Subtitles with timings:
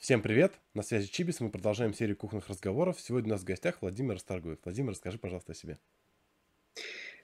[0.00, 0.54] Всем привет!
[0.72, 1.40] На связи Чибис.
[1.40, 2.98] Мы продолжаем серию кухонных разговоров.
[2.98, 4.58] Сегодня у нас в гостях Владимир Расторгуев.
[4.64, 5.78] Владимир, расскажи, пожалуйста, о себе.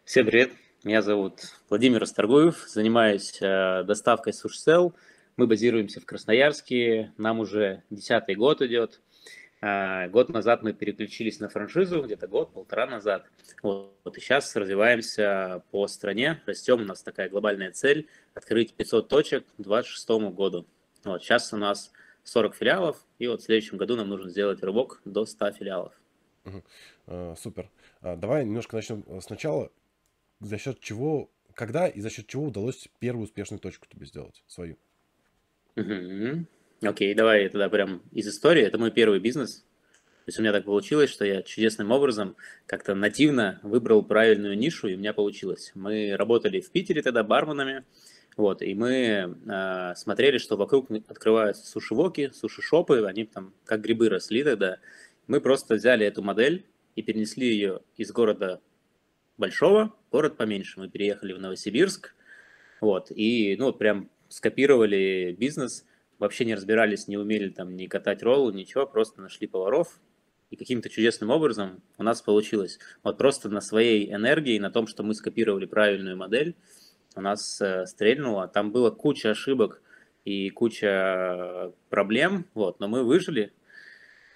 [0.04, 0.52] Всем привет!
[0.84, 2.66] Меня зовут Владимир Расторгуев.
[2.68, 4.94] Занимаюсь э, доставкой сушсел.
[5.38, 7.14] Мы базируемся в Красноярске.
[7.16, 9.00] Нам уже десятый год идет.
[9.62, 13.24] Э, год назад мы переключились на франшизу, где-то год-полтора назад.
[13.62, 16.42] Вот, вот и сейчас развиваемся по стране.
[16.44, 16.82] Растем.
[16.82, 20.66] У нас такая глобальная цель– открыть 500 точек к 2026 году.
[21.04, 21.90] Вот, сейчас у нас
[22.26, 25.92] 40 филиалов, и вот в следующем году нам нужно сделать рывок до 100 филиалов.
[26.44, 26.62] Угу.
[27.06, 27.70] А, супер.
[28.00, 29.70] А, давай немножко начнем сначала.
[30.40, 34.76] За счет чего, когда и за счет чего удалось первую успешную точку тебе сделать, свою?
[35.76, 36.46] Угу.
[36.82, 38.62] Окей, давай тогда прям из истории.
[38.62, 39.60] Это мой первый бизнес.
[40.24, 42.34] То есть у меня так получилось, что я чудесным образом
[42.66, 45.70] как-то нативно выбрал правильную нишу, и у меня получилось.
[45.76, 47.84] Мы работали в Питере тогда барменами,
[48.36, 54.44] вот, и мы э, смотрели, что вокруг открываются суши-воки, суши-шопы, они там как грибы росли
[54.44, 54.78] тогда.
[55.26, 56.66] Мы просто взяли эту модель
[56.96, 58.60] и перенесли ее из города
[59.38, 60.78] большого в город поменьше.
[60.78, 62.14] Мы переехали в Новосибирск,
[62.80, 65.86] вот, и, ну, прям скопировали бизнес,
[66.18, 69.98] вообще не разбирались, не умели там ни катать роллы, ничего, просто нашли поваров,
[70.50, 72.78] и каким-то чудесным образом у нас получилось.
[73.02, 76.54] Вот просто на своей энергии, на том, что мы скопировали правильную модель,
[77.16, 78.48] у нас э, стрельнуло.
[78.48, 79.82] Там было куча ошибок
[80.24, 83.52] и куча проблем, вот, но мы выжили,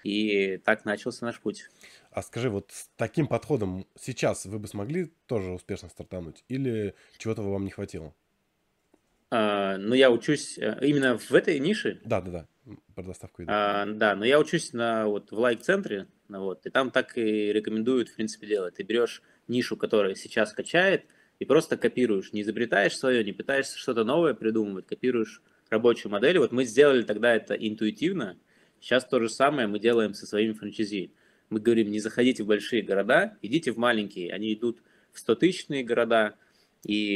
[0.03, 1.69] и так начался наш путь.
[2.11, 7.41] А скажи, вот с таким подходом сейчас вы бы смогли тоже успешно стартануть или чего-то
[7.41, 8.13] вам не хватило?
[9.29, 12.01] А, ну, я учусь э, именно в этой нише.
[12.03, 13.51] Да, да, да, про доставку еды.
[13.53, 18.09] А, да, но я учусь на, вот, в лайк-центре, вот, и там так и рекомендуют,
[18.09, 18.75] в принципе, делать.
[18.75, 21.05] Ты берешь нишу, которая сейчас качает,
[21.41, 26.37] и просто копируешь, не изобретаешь свое, не пытаешься что-то новое придумывать, копируешь рабочую модель.
[26.37, 28.37] Вот мы сделали тогда это интуитивно,
[28.79, 31.09] сейчас то же самое мы делаем со своими франчайзи.
[31.49, 36.35] Мы говорим, не заходите в большие города, идите в маленькие, они идут в 100-тысячные города,
[36.85, 37.09] и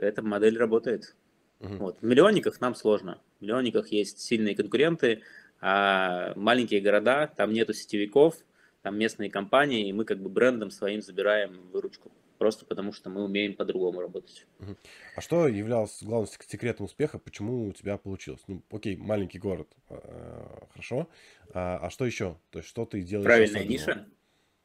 [0.00, 1.16] эта модель работает.
[1.58, 1.74] Угу.
[1.78, 1.98] Вот.
[2.00, 3.18] В миллионниках нам сложно.
[3.40, 5.22] В миллионниках есть сильные конкуренты,
[5.60, 8.36] а маленькие города, там нету сетевиков,
[8.82, 13.24] там местные компании, и мы как бы брендом своим забираем выручку просто потому что мы
[13.24, 14.46] умеем по-другому работать.
[15.16, 17.18] А что являлось главным секретом успеха?
[17.18, 18.42] Почему у тебя получилось?
[18.46, 21.08] Ну, окей, маленький город, э, хорошо.
[21.52, 22.36] А, а что еще?
[22.50, 23.24] То есть что ты делаешь?
[23.24, 24.06] Правильная ниша.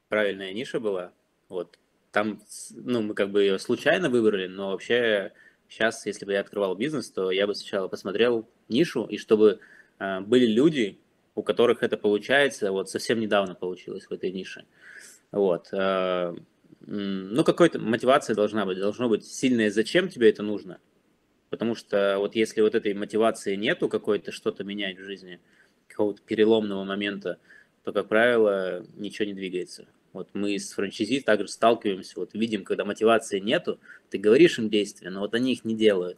[0.07, 1.13] Правильная ниша была.
[1.47, 1.77] Вот
[2.11, 2.41] там,
[2.71, 5.33] ну, мы как бы ее случайно выбрали, но вообще
[5.67, 9.59] сейчас, если бы я открывал бизнес, то я бы сначала посмотрел нишу, и чтобы
[9.99, 10.97] были люди,
[11.35, 14.65] у которых это получается, вот совсем недавно получилось в этой нише.
[15.31, 15.69] Вот.
[16.81, 20.79] Ну, какой-то мотивация должна быть, должно быть сильное, зачем тебе это нужно.
[21.49, 25.39] Потому что вот если вот этой мотивации нету какой-то что-то менять в жизни,
[25.87, 27.39] какого-то переломного момента,
[27.83, 29.87] то, как правило, ничего не двигается.
[30.13, 33.79] Вот мы с франчайзи также сталкиваемся, вот видим, когда мотивации нету,
[34.09, 36.17] ты говоришь им действия, но вот они их не делают.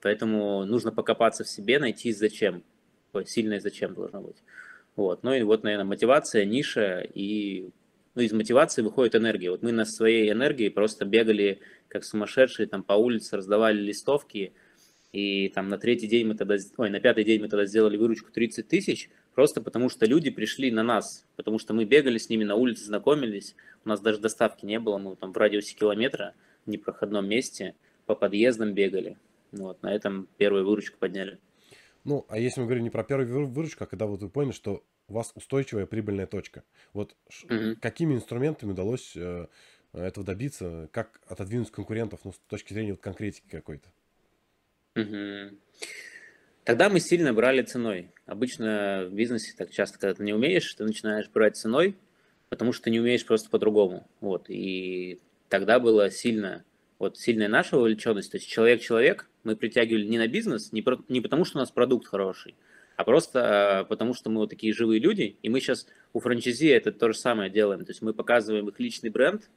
[0.00, 2.62] Поэтому нужно покопаться в себе, найти зачем.
[3.24, 4.36] Сильное зачем должно быть.
[4.94, 5.22] Вот.
[5.22, 7.70] Ну и вот, наверное, мотивация, ниша и
[8.16, 9.50] ну, из мотивации выходит энергия.
[9.50, 14.54] Вот мы на своей энергии просто бегали как сумасшедшие, там по улице раздавали листовки,
[15.12, 18.32] и там на третий день мы тогда, ой, на пятый день мы тогда сделали выручку
[18.32, 22.42] 30 тысяч, просто потому что люди пришли на нас, потому что мы бегали с ними
[22.42, 23.54] на улице, знакомились,
[23.84, 26.34] у нас даже доставки не было, мы там в радиусе километра,
[26.64, 27.74] в непроходном месте,
[28.06, 29.18] по подъездам бегали.
[29.52, 31.38] Вот, на этом первую выручку подняли.
[32.04, 34.82] Ну, а если мы говорим не про первую выручку, а когда вот вы поняли, что
[35.08, 36.64] у вас устойчивая прибыльная точка.
[36.92, 37.76] Вот угу.
[37.80, 39.46] какими инструментами удалось э,
[39.92, 40.88] этого добиться?
[40.92, 43.88] Как отодвинуть конкурентов ну, с точки зрения вот, конкретики какой-то?
[44.96, 45.56] Угу.
[46.64, 48.10] Тогда мы сильно брали ценой.
[48.26, 51.96] Обычно в бизнесе так часто, когда ты не умеешь, ты начинаешь брать ценой,
[52.48, 54.08] потому что ты не умеешь просто по-другому.
[54.20, 54.46] Вот.
[54.48, 56.64] И тогда было сильно,
[56.98, 58.32] вот сильная наша вовлеченность.
[58.32, 61.70] То есть человек-человек мы притягивали не на бизнес, не, про, не потому что у нас
[61.70, 62.56] продукт хороший,
[62.96, 66.68] а просто э, потому, что мы вот такие живые люди, и мы сейчас у франчайзи
[66.68, 67.84] это то же самое делаем.
[67.84, 69.50] То есть мы показываем их личный бренд,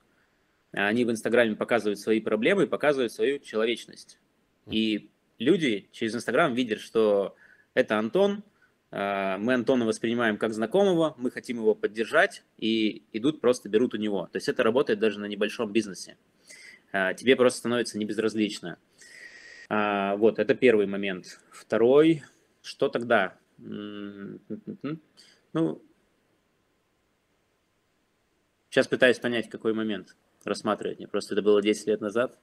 [0.73, 4.19] а они в Инстаграме показывают свои проблемы и показывают свою человечность.
[4.67, 5.09] И
[5.39, 7.35] люди через Инстаграм видят, что
[7.73, 8.43] это Антон,
[8.91, 13.97] э, мы Антона воспринимаем как знакомого, мы хотим его поддержать, и идут просто берут у
[13.97, 14.27] него.
[14.27, 16.17] То есть это работает даже на небольшом бизнесе.
[16.91, 18.77] Э, тебе просто становится небезразлично.
[19.71, 21.39] Вот, это первый момент.
[21.51, 22.23] Второй–
[22.61, 23.37] что тогда?
[23.57, 24.39] Ну,
[28.69, 30.15] сейчас пытаюсь понять, какой момент.
[30.45, 30.99] рассматривать.
[30.99, 32.37] Мне просто это было 10 лет назад.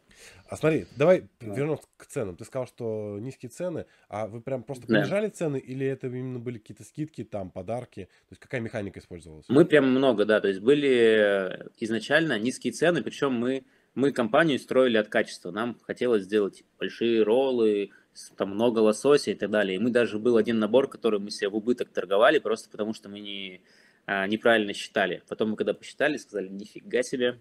[0.48, 1.54] А смотри, давай да.
[1.54, 2.36] вернемся к ценам.
[2.36, 5.32] Ты сказал, что низкие цены, а вы прям просто понижали да.
[5.32, 8.04] цены или это именно были какие-то скидки, там, подарки?
[8.04, 9.46] То есть какая механика использовалась?
[9.48, 10.40] Мы прям много, да.
[10.40, 13.64] То есть были изначально низкие цены, причем мы,
[13.94, 15.50] мы компанию строили от качества.
[15.50, 17.90] Нам хотелось сделать большие роллы,
[18.36, 19.76] там много лосося и так далее.
[19.76, 23.08] И мы даже был один набор, который мы себе в убыток торговали, просто потому что
[23.08, 23.60] мы не,
[24.06, 25.22] а, неправильно считали.
[25.28, 27.38] Потом мы когда посчитали, сказали, нифига себе,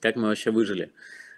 [0.00, 0.92] как мы вообще выжили.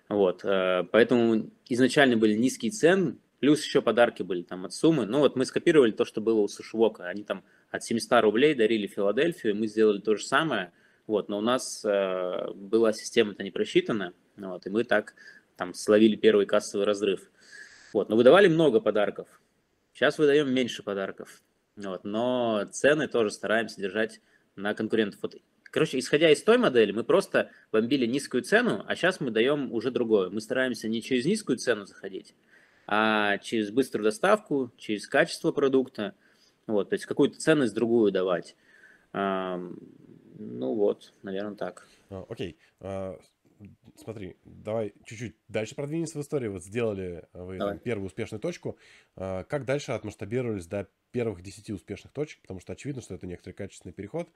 [0.09, 5.05] Вот, э, поэтому изначально были низкие цены, плюс еще подарки были там от суммы.
[5.05, 7.09] Ну вот мы скопировали то, что было у Сушвока.
[7.09, 10.73] Они там от 700 рублей дарили Филадельфию, мы сделали то же самое.
[11.07, 15.15] Вот, но у нас э, была система-то не просчитана, вот, и мы так
[15.57, 17.31] там словили первый кассовый разрыв.
[17.93, 19.29] Вот, но выдавали много подарков.
[19.93, 21.43] Сейчас выдаем меньше подарков.
[21.77, 24.21] Вот, но цены тоже стараемся держать
[24.57, 25.21] на конкурентов.
[25.23, 25.37] Вот
[25.71, 29.91] Короче, исходя из той модели, мы просто бомбили низкую цену, а сейчас мы даем уже
[29.91, 30.31] другое.
[30.31, 32.35] Мы стараемся не через низкую цену заходить,
[32.87, 36.15] а через быструю доставку, через качество продукта.
[36.67, 38.57] Вот, то есть какую-то ценность другую давать.
[39.13, 41.87] Ну вот, наверное, так.
[42.11, 42.57] А, окей.
[42.81, 43.19] А,
[43.97, 46.49] смотри, давай чуть-чуть дальше продвинемся в истории.
[46.49, 48.79] Вот сделали вы там, первую успешную точку.
[49.17, 52.41] А, как дальше отмасштабировались до первых 10 успешных точек?
[52.43, 54.29] Потому что очевидно, что это некоторый качественный переход.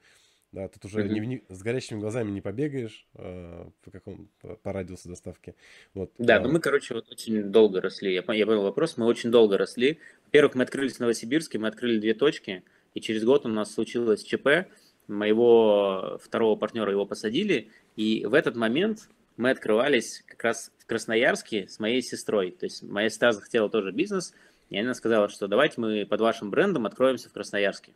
[0.53, 1.27] Да, тут уже mm-hmm.
[1.27, 5.55] не, с горящими глазами не побегаешь э, по какому по, по радиусу доставки.
[5.95, 6.13] Вот.
[6.19, 6.41] Да, а...
[6.41, 8.13] ну мы, короче, вот очень долго росли.
[8.13, 8.99] Я, я понял вопрос.
[8.99, 9.99] Мы очень долго росли.
[10.27, 14.23] Во-первых, мы открылись в Новосибирске, мы открыли две точки, и через год у нас случилось
[14.23, 14.69] ЧП.
[15.09, 21.69] Моего второго партнера его посадили, и в этот момент мы открывались как раз в Красноярске
[21.69, 22.53] с моей сестрой.
[22.53, 24.35] То есть моя сестра захотела тоже бизнес,
[24.71, 27.93] и она сказала, что давайте мы под вашим брендом откроемся в Красноярске.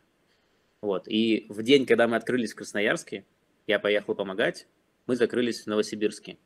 [0.81, 1.07] Вот.
[1.07, 3.25] И в день, когда мы открылись в Красноярске,
[3.65, 4.67] я поехал помогать,
[5.07, 6.37] мы закрылись в Новосибирске.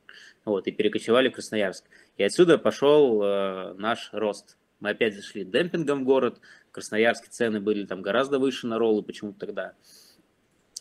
[0.46, 1.86] Вот, и перекочевали в Красноярск.
[2.18, 4.58] И отсюда пошел э, наш рост.
[4.80, 6.40] Мы опять зашли демпингом в город.
[6.70, 9.74] В Красноярске цены были там гораздо выше на роллы почему-то тогда.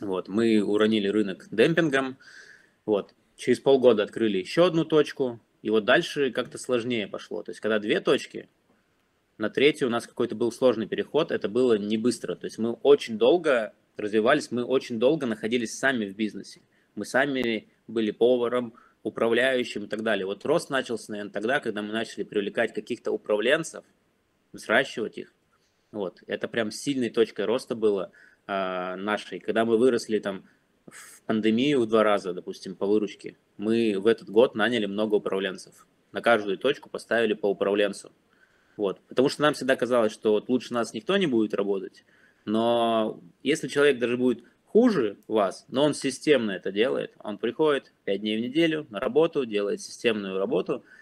[0.00, 2.18] Вот, мы уронили рынок демпингом.
[2.86, 3.14] Вот.
[3.36, 5.40] Через полгода открыли еще одну точку.
[5.62, 7.42] И вот дальше как-то сложнее пошло.
[7.42, 8.48] То есть, когда две точки,
[9.36, 12.34] на третью у нас какой-то был сложный переход, это было не быстро.
[12.34, 16.62] То есть мы очень долго развивались, мы очень долго находились сами в бизнесе.
[16.94, 20.26] Мы сами были поваром, управляющим и так далее.
[20.26, 23.84] Вот рост начался, наверное, тогда, когда мы начали привлекать каких-то управленцев,
[24.52, 25.34] взращивать их.
[25.92, 26.22] Вот.
[26.26, 28.12] Это прям сильной точкой роста было
[28.50, 29.38] э, нашей.
[29.38, 30.44] Когда мы выросли там
[30.90, 35.86] в пандемию в два раза, допустим, по выручке, мы в этот год наняли много управленцев.
[36.12, 38.10] На каждую точку поставили по управленцу.
[38.76, 39.00] Вот.
[39.08, 42.04] Потому что нам всегда казалось, что вот лучше нас никто не будет работать.
[42.44, 48.20] Но если человек даже будет хуже вас, но он системно это делает, он приходит 5
[48.20, 50.99] дней в неделю на работу, делает системную работу, а,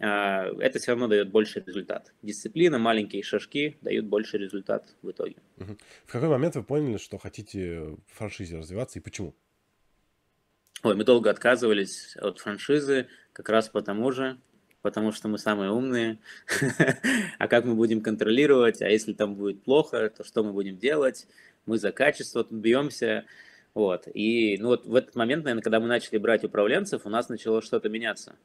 [0.00, 2.12] это все равно дает больше результат.
[2.22, 5.36] Дисциплина, маленькие шажки дают больше результат в итоге.
[6.06, 9.34] В какой момент вы поняли, что хотите в франшизе развиваться и почему?
[10.82, 14.38] Ой, мы долго отказывались от франшизы, как раз потому же,
[14.80, 16.18] потому что мы самые умные.
[17.38, 18.80] а как мы будем контролировать?
[18.80, 21.26] А если там будет плохо, то что мы будем делать?
[21.66, 23.26] Мы за качество тут бьемся.
[23.74, 24.08] Вот.
[24.14, 27.60] И ну, вот в этот момент, наверное, когда мы начали брать управленцев, у нас начало
[27.60, 28.36] что-то меняться.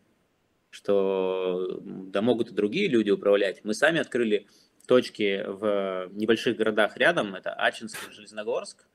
[0.76, 3.64] Что да могут и другие люди управлять.
[3.64, 4.48] Мы сами открыли
[4.86, 8.86] точки в небольших городах рядом, это Ачинск и Железногорск.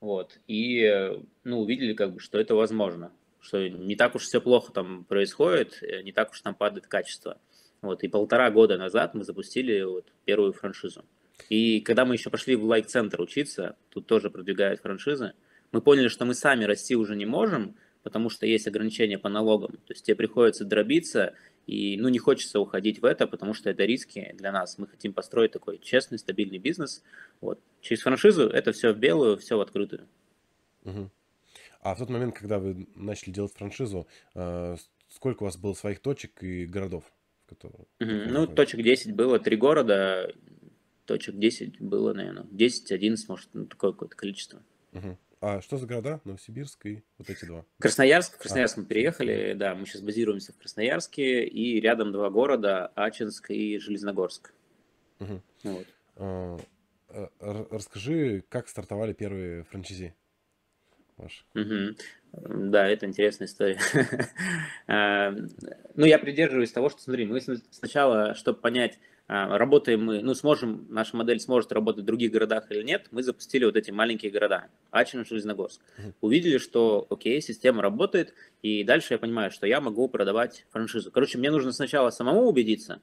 [0.00, 0.40] Вот.
[0.48, 1.12] И
[1.44, 3.12] ну, увидели, как бы, что это возможно
[3.44, 7.38] что не так уж все плохо там происходит, э, не так уж там падает качество.
[7.82, 11.04] Вот, и полтора года назад мы запустили вот первую франшизу.
[11.50, 15.34] И когда мы еще пошли в лайк-центр учиться, тут тоже продвигают франшизы,
[15.72, 19.72] мы поняли, что мы сами расти уже не можем, потому что есть ограничения по налогам.
[19.72, 21.34] То есть тебе приходится дробиться,
[21.66, 24.78] и ну, не хочется уходить в это, потому что это риски для нас.
[24.78, 27.02] Мы хотим построить такой честный, стабильный бизнес.
[27.40, 27.58] Вот.
[27.80, 30.06] Через франшизу это все в белую, все в открытую.
[30.84, 31.10] Угу.
[31.80, 34.76] А в тот момент, когда вы начали делать франшизу, э,
[35.08, 37.04] сколько у вас было своих точек и городов?
[37.46, 37.86] Которые...
[38.00, 38.32] Угу.
[38.32, 40.30] Ну, точек 10 было, три города,
[41.06, 44.62] точек 10 было, наверное, 10-11, может, ну, такое какое-то количество.
[44.92, 45.18] Угу.
[45.40, 46.20] А что за города?
[46.24, 47.64] Новосибирск и вот эти два?
[47.78, 48.36] Красноярск.
[48.36, 48.80] В Красноярск а.
[48.80, 54.52] мы переехали, да, мы сейчас базируемся в Красноярске, и рядом два города, Ачинск и Железногорск.
[55.20, 55.42] Угу.
[55.64, 55.86] Вот.
[56.16, 56.58] А,
[57.70, 60.14] расскажи, как стартовали первые франчайзи?
[61.16, 61.46] ваш.
[61.54, 61.96] Угу.
[62.70, 63.78] Да, это интересная история.
[64.86, 65.34] А,
[65.94, 70.86] ну, я придерживаюсь того, что, смотри, мы сначала, чтобы понять, а, работаем мы, ну, сможем,
[70.90, 74.68] наша модель сможет работать в других городах или нет, мы запустили вот эти маленькие города,
[74.90, 75.80] Ачинов, Железногорск.
[76.20, 81.10] Увидели, что, окей, система работает, и дальше я понимаю, что я могу продавать франшизу.
[81.10, 83.00] Короче, мне нужно сначала самому убедиться,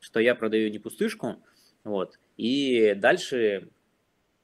[0.00, 1.36] что я продаю не пустышку,
[1.84, 3.68] вот, и дальше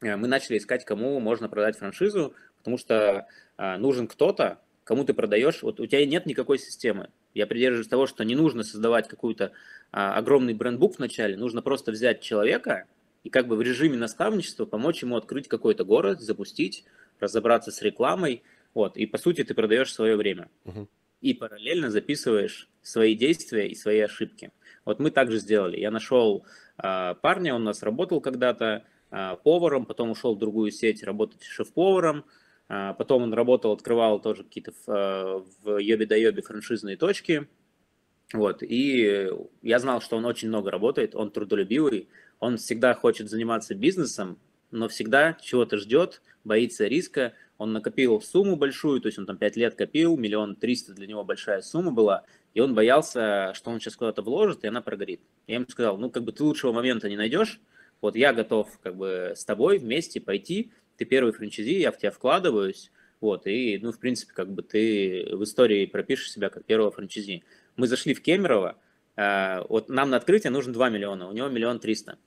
[0.00, 5.14] э, мы начали искать, кому можно продать франшизу, потому что а, нужен кто-то, кому ты
[5.14, 7.11] продаешь, вот у тебя нет никакой системы.
[7.35, 9.52] Я придерживаюсь того, что не нужно создавать какую-то
[9.92, 12.87] а, огромный брендбук вначале, нужно просто взять человека
[13.25, 16.85] и как бы в режиме наставничества помочь ему открыть какой-то город, запустить,
[17.20, 18.42] разобраться с рекламой,
[18.75, 20.49] вот, и по сути ты продаешь свое время.
[20.64, 20.88] Угу.
[21.20, 24.52] И параллельно записываешь свои действия и свои ошибки.
[24.85, 25.78] Вот мы также сделали.
[25.78, 30.70] Я нашел а, парня, он у нас работал когда-то а, поваром, потом ушел в другую
[30.70, 32.25] сеть работать шеф-поваром,
[32.68, 37.48] потом он работал, открывал тоже какие-то в, в Йоби да Йоби франшизные точки.
[38.34, 39.30] Вот, и
[39.62, 42.08] я знал, что он очень много работает, он трудолюбивый,
[42.40, 44.38] он всегда хочет заниматься бизнесом,
[44.70, 47.32] но всегда чего-то ждет, боится риска.
[47.56, 51.25] Он накопил сумму большую, то есть он там 5 лет копил, миллион триста для него
[51.25, 55.20] большая сумма была, и он боялся, что он сейчас куда-то вложит, и она прогорит.
[55.46, 57.60] Я ему сказал, ну, как бы ты лучшего момента не найдешь,
[58.00, 62.10] вот я готов как бы с тобой вместе пойти, ты первый франчайзи, я в тебя
[62.10, 62.90] вкладываюсь,
[63.20, 67.42] вот, и, ну, в принципе, как бы ты в истории пропишешь себя как первого франчайзи.
[67.76, 68.76] Мы зашли в Кемерово,
[69.16, 72.18] э, вот нам на открытие нужно 2 миллиона, у него миллион триста.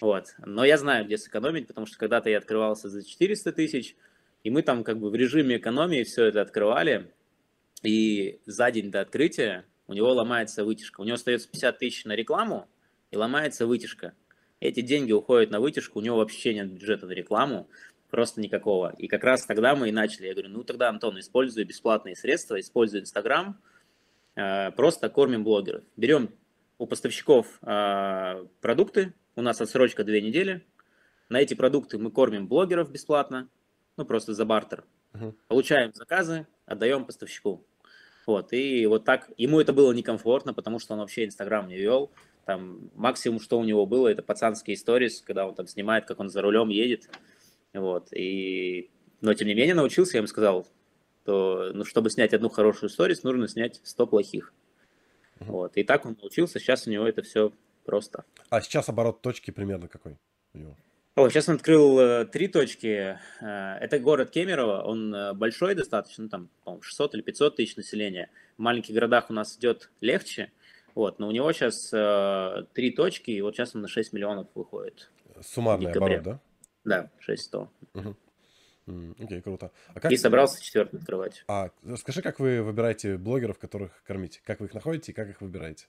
[0.00, 3.96] Вот, но я знаю, где сэкономить, потому что когда-то я открывался за 400 тысяч,
[4.44, 7.12] и мы там как бы в режиме экономии все это открывали,
[7.82, 11.00] и за день до открытия у него ломается вытяжка.
[11.00, 12.68] У него остается 50 тысяч на рекламу,
[13.10, 14.14] и ломается вытяжка.
[14.60, 17.68] Эти деньги уходят на вытяжку, у него вообще нет бюджета на рекламу,
[18.10, 18.94] просто никакого.
[18.98, 20.26] И как раз тогда мы и начали.
[20.26, 23.58] Я говорю, ну тогда, Антон, используй бесплатные средства, используй Инстаграм,
[24.36, 25.82] э, просто кормим блогеров.
[25.96, 26.30] Берем
[26.78, 30.66] у поставщиков э, продукты, у нас отсрочка две недели,
[31.30, 33.48] на эти продукты мы кормим блогеров бесплатно,
[33.96, 34.84] ну просто за бартер.
[35.12, 35.34] Uh-huh.
[35.48, 37.64] Получаем заказы, отдаем поставщику.
[38.26, 42.12] Вот, и вот так, ему это было некомфортно, потому что он вообще Инстаграм не вел,
[42.50, 46.28] там максимум, что у него было, это пацанские истории, когда он там снимает, как он
[46.28, 47.08] за рулем едет.
[47.72, 48.08] Вот.
[48.12, 48.90] И...
[49.20, 50.66] Но тем не менее научился, я ему сказал,
[51.24, 54.52] то ну, чтобы снять одну хорошую историю, нужно снять 100 плохих.
[55.38, 55.52] Угу.
[55.52, 55.76] Вот.
[55.76, 57.52] И так он научился, сейчас у него это все
[57.84, 58.24] просто.
[58.48, 60.16] А сейчас оборот точки примерно какой
[60.52, 60.76] у него?
[61.14, 63.16] О, сейчас он открыл э, три точки.
[63.40, 68.28] Э, это город Кемерово, он э, большой достаточно, там, по 600 или 500 тысяч населения.
[68.56, 70.50] В маленьких городах у нас идет легче,
[70.94, 74.48] вот, но у него сейчас э, три точки, и вот сейчас он на 6 миллионов
[74.54, 75.10] выходит.
[75.40, 76.40] Суммарный оборот, да?
[76.84, 77.70] Да, 6100.
[77.94, 78.16] Угу.
[78.86, 79.70] Окей, okay, круто.
[79.94, 80.10] А как...
[80.10, 81.44] И собрался четвертый открывать.
[81.46, 84.40] А скажи, как вы выбираете блогеров, которых кормите?
[84.44, 85.86] Как вы их находите и как их выбираете?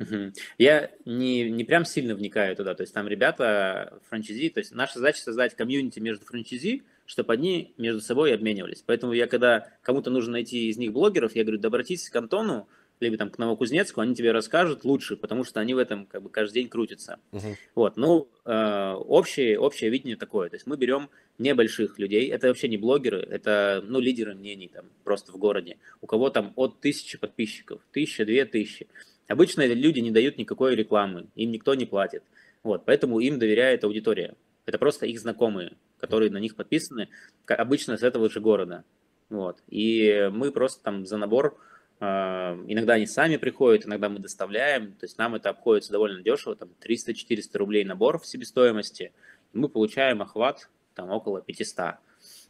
[0.00, 0.32] Угу.
[0.56, 2.74] Я не, не прям сильно вникаю туда.
[2.74, 7.74] То есть там ребята франчайзи, то есть наша задача создать комьюнити между франчайзи, чтобы они
[7.76, 8.82] между собой обменивались.
[8.86, 12.66] Поэтому я, когда кому-то нужно найти из них блогеров, я говорю, да обратитесь к Антону,
[13.00, 16.30] либо там к Новокузнецку, они тебе расскажут лучше, потому что они в этом как бы
[16.30, 17.18] каждый день крутятся.
[17.32, 17.56] Uh-huh.
[17.74, 22.68] Вот, ну, э, общее, общее видение такое, то есть мы берем небольших людей, это вообще
[22.68, 27.18] не блогеры, это, ну, лидеры мнений там просто в городе, у кого там от тысячи
[27.18, 28.86] подписчиков, тысяча, две тысячи.
[29.26, 32.22] Обычно люди не дают никакой рекламы, им никто не платит,
[32.62, 34.34] вот, поэтому им доверяет аудитория.
[34.66, 37.08] Это просто их знакомые, которые на них подписаны,
[37.46, 38.84] обычно с этого же города.
[39.30, 39.62] Вот.
[39.68, 41.56] И мы просто там за набор
[42.00, 44.92] иногда они сами приходят, иногда мы доставляем.
[44.94, 49.12] То есть нам это обходится довольно дешево, там 300-400 рублей набор в себестоимости.
[49.52, 51.96] И мы получаем охват там около 500.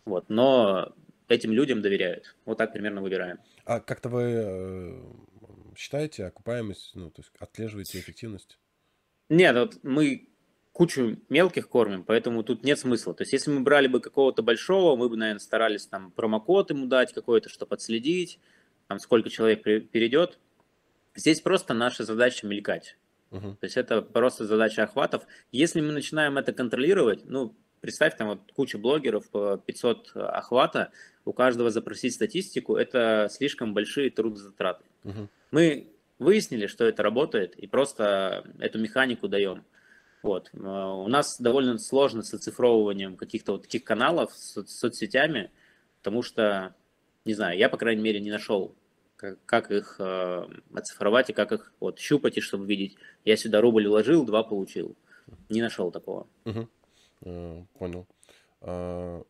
[0.05, 0.29] Вот.
[0.29, 0.95] Но
[1.29, 2.37] этим людям доверяют.
[2.45, 3.39] Вот так примерно выбираем.
[3.65, 5.03] А как-то вы э,
[5.77, 8.59] считаете окупаемость, ну, то есть отслеживаете эффективность?
[9.29, 10.29] Нет, вот мы
[10.73, 13.15] кучу мелких кормим, поэтому тут нет смысла.
[13.15, 16.87] То есть если мы брали бы какого-то большого, мы бы, наверное, старались там промокод ему
[16.87, 18.39] дать какой-то, чтобы отследить
[18.91, 20.41] там сколько человек перейдет.
[21.15, 22.97] Здесь просто наша задача мелькать.
[23.31, 23.55] Uh-huh.
[23.55, 25.23] То есть это просто задача охватов.
[25.53, 30.91] Если мы начинаем это контролировать, ну, представь, там вот куча блогеров по 500 охвата,
[31.25, 34.85] у каждого запросить статистику, это слишком большие трудозатраты.
[35.05, 35.29] Uh-huh.
[35.53, 39.65] Мы выяснили, что это работает, и просто эту механику даем.
[40.25, 40.51] Вот.
[40.53, 45.53] У нас довольно сложно с оцифровыванием каких-то вот таких каналов с соцсетями,
[45.99, 46.75] потому что,
[47.25, 48.75] не знаю, я, по крайней мере, не нашел
[49.21, 52.97] как, как их э, оцифровать и как их вот щупать, и чтобы видеть.
[53.25, 54.97] Я сюда рубль вложил, два получил.
[55.51, 56.27] Не нашел такого.
[56.47, 56.69] Угу.
[57.27, 58.07] Э, понял.
[58.63, 59.23] А,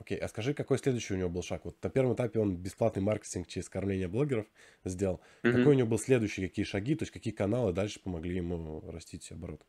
[0.00, 1.64] Окей, а скажи, какой следующий у него был шаг?
[1.64, 4.46] Вот на первом этапе он бесплатный маркетинг через кормление блогеров
[4.84, 5.20] сделал.
[5.42, 5.52] Угу.
[5.52, 9.30] Какой у него был следующий, какие шаги, то есть какие каналы дальше помогли ему растить
[9.30, 9.60] оборот?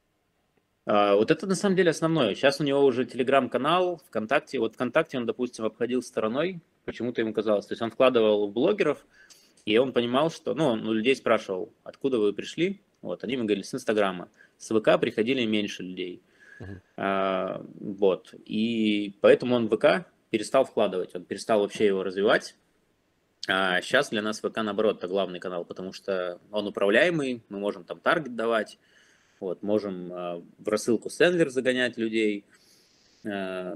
[0.85, 2.35] А, вот это на самом деле основное.
[2.35, 4.59] Сейчас у него уже телеграм-канал, ВКонтакте.
[4.59, 7.65] Вот ВКонтакте он, допустим, обходил стороной, почему-то ему казалось.
[7.65, 9.05] То есть он вкладывал в блогеров,
[9.65, 12.81] и он понимал, что, ну, он у людей спрашивал, откуда вы пришли.
[13.01, 14.29] Вот, они ему говорили, с Инстаграма.
[14.57, 16.21] С ВК приходили меньше людей.
[16.59, 16.79] Uh-huh.
[16.97, 18.33] А, вот.
[18.45, 22.55] И поэтому он в ВК перестал вкладывать, он перестал вообще его развивать.
[23.47, 27.83] А сейчас для нас ВК, наоборот, это главный канал, потому что он управляемый, мы можем
[27.83, 28.79] там таргет давать,
[29.39, 32.45] вот, можем э, в рассылку сендлер загонять людей.
[33.23, 33.75] Э,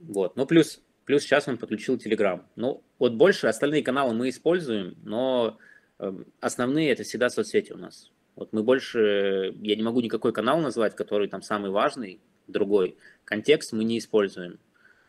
[0.00, 0.36] вот.
[0.36, 2.40] Ну, плюс, плюс сейчас он подключил Telegram.
[2.54, 5.58] Ну, вот больше остальные каналы мы используем, но
[5.98, 8.12] э, основные это всегда соцсети у нас.
[8.36, 12.96] Вот мы больше, я не могу никакой канал назвать, который там самый важный, другой.
[13.24, 14.60] Контекст мы не используем.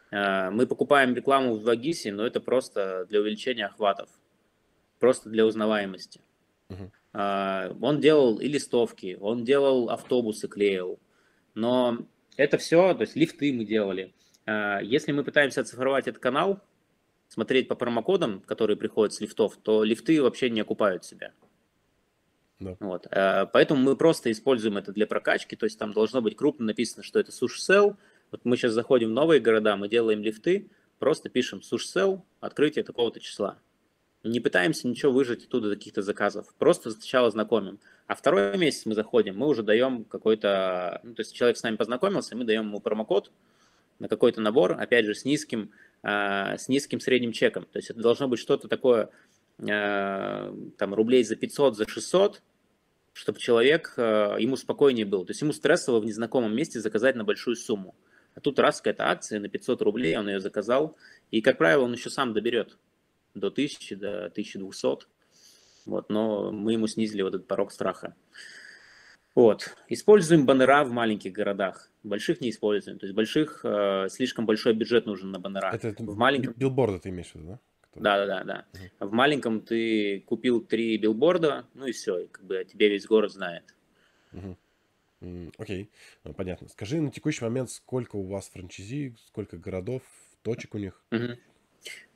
[0.09, 4.09] Мы покупаем рекламу в Вагисе, но это просто для увеличения охватов,
[4.97, 6.19] просто для узнаваемости.
[6.69, 7.77] Uh-huh.
[7.79, 10.97] Он делал и листовки, он делал автобусы, клеил.
[11.53, 11.99] Но
[12.37, 14.15] это все, то есть лифты мы делали.
[14.51, 16.59] А, если мы пытаемся оцифровать этот канал,
[17.27, 21.31] смотреть по промокодам, которые приходят с лифтов, то лифты вообще не окупают себя.
[22.59, 22.75] Да.
[22.79, 23.07] Вот.
[23.11, 27.03] А, поэтому мы просто используем это для прокачки, то есть там должно быть крупно написано,
[27.03, 27.97] что это суши сел.
[28.31, 32.83] Вот мы сейчас заходим в новые города, мы делаем лифты, просто пишем суши сел, открытие
[32.83, 33.57] такого-то числа.
[34.23, 36.53] Не пытаемся ничего выжать оттуда каких-то заказов.
[36.59, 37.79] Просто сначала знакомим.
[38.05, 40.99] А второй месяц мы заходим, мы уже даем какой-то...
[41.03, 43.31] Ну, то есть человек с нами познакомился, мы даем ему промокод
[44.01, 47.67] на какой-то набор, опять же, с низким, э, с низким средним чеком.
[47.71, 49.11] То есть это должно быть что-то такое,
[49.59, 52.41] э, там, рублей за 500, за 600,
[53.13, 55.23] чтобы человек, э, ему спокойнее был.
[55.23, 57.95] То есть ему стрессово в незнакомом месте заказать на большую сумму.
[58.33, 60.97] А тут раз какая-то акция на 500 рублей, он ее заказал,
[61.29, 62.79] и, как правило, он еще сам доберет
[63.35, 65.05] до 1000, до 1200.
[65.85, 68.15] Вот, но мы ему снизили вот этот порог страха.
[69.35, 69.75] Вот.
[69.89, 71.90] Используем баннера в маленьких городах.
[72.03, 72.97] Больших не используем.
[72.97, 75.71] То есть больших, э, слишком большой бюджет нужен на баннера.
[75.71, 76.53] Это, в маленьком...
[76.55, 77.59] билборды ты имеешь в виду, да?
[77.95, 78.65] Да, да, да, да.
[78.99, 79.09] Угу.
[79.09, 83.31] В маленьком ты купил три билборда, ну и все, и как бы тебе весь город
[83.31, 83.75] знает.
[84.31, 84.57] Угу.
[85.57, 85.91] Окей,
[86.23, 86.67] ну, понятно.
[86.69, 90.01] Скажи на текущий момент, сколько у вас франчайзи, сколько городов,
[90.41, 91.03] точек у них?
[91.11, 91.37] Угу.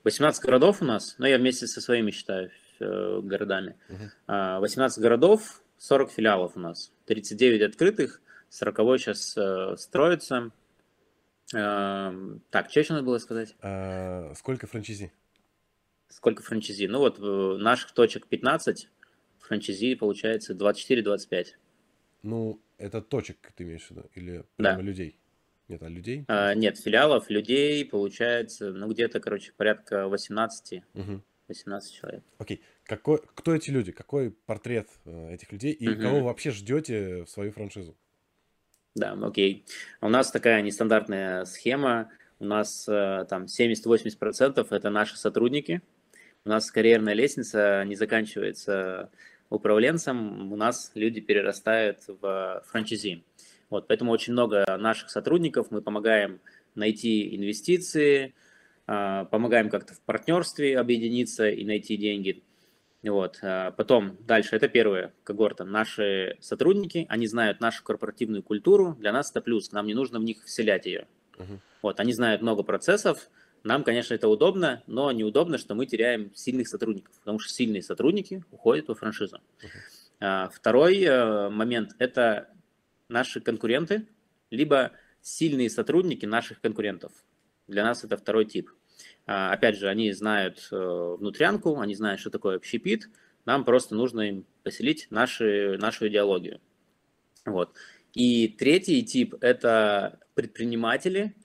[0.04, 3.76] 18 городов у нас, но я вместе со своими считаю э, городами.
[4.28, 4.60] Uh-huh.
[4.60, 8.22] 18 городов, 40 филиалов у нас, 39 открытых,
[8.56, 10.52] 40 сейчас э, строится.
[11.54, 12.12] Э,
[12.50, 13.54] так, что еще надо было сказать?
[13.62, 15.12] А, сколько франчайзи?
[16.08, 16.88] Сколько франчайзи?
[16.88, 18.90] Ну вот э, наших точек 15,
[19.40, 21.48] франчайзи получается 24-25.
[22.24, 24.10] Ну, это точек ты имеешь в виду?
[24.16, 24.82] Или прямо да.
[24.82, 25.20] людей?
[25.68, 26.26] Нет, а людей?
[26.30, 30.82] А, нет, филиалов, людей получается, ну, где-то, короче, порядка 18.
[30.94, 31.22] Угу.
[31.50, 32.24] 18 человек.
[32.38, 32.64] Окей.
[32.86, 33.92] Какой, кто эти люди?
[33.92, 34.90] Какой портрет
[35.30, 35.74] этих людей?
[35.74, 36.02] И угу.
[36.02, 37.96] кого вообще ждете в свою франшизу?
[38.96, 39.66] Да, окей.
[40.00, 42.10] У нас такая нестандартная схема.
[42.40, 45.82] У нас э, там 70-80% это наши сотрудники.
[46.46, 49.10] У нас карьерная лестница не заканчивается
[49.50, 50.52] управленцем.
[50.52, 53.24] У нас люди перерастают в франчайзи.
[53.70, 56.40] Вот, поэтому очень много наших сотрудников мы помогаем
[56.76, 58.34] найти инвестиции,
[58.88, 62.44] а, помогаем как-то в партнерстве объединиться и найти деньги.
[63.10, 63.40] Вот.
[63.42, 65.64] А, потом, дальше, это первая когорта.
[65.64, 70.24] Наши сотрудники, они знают нашу корпоративную культуру, для нас это плюс, нам не нужно в
[70.24, 71.08] них вселять ее.
[71.38, 71.60] Uh-huh.
[71.82, 73.30] Вот, они знают много процессов,
[73.64, 78.44] нам, конечно, это удобно, но неудобно, что мы теряем сильных сотрудников, потому что сильные сотрудники
[78.52, 79.40] уходят во франшизу.
[80.20, 80.50] Uh-huh.
[80.52, 82.50] Второй э, момент– это
[83.10, 84.08] наши конкуренты,
[84.50, 84.92] либо
[85.22, 87.12] сильные сотрудники наших конкурентов.
[87.68, 88.70] Для нас это второй тип.
[89.28, 93.10] А, опять же, они знают э, внутрянку, они знают, что такое общепит,
[93.46, 96.60] нам просто нужно им поселить наши, нашу идеологию.
[97.46, 97.74] Вот.
[98.14, 101.36] И третий тип– это предприниматели,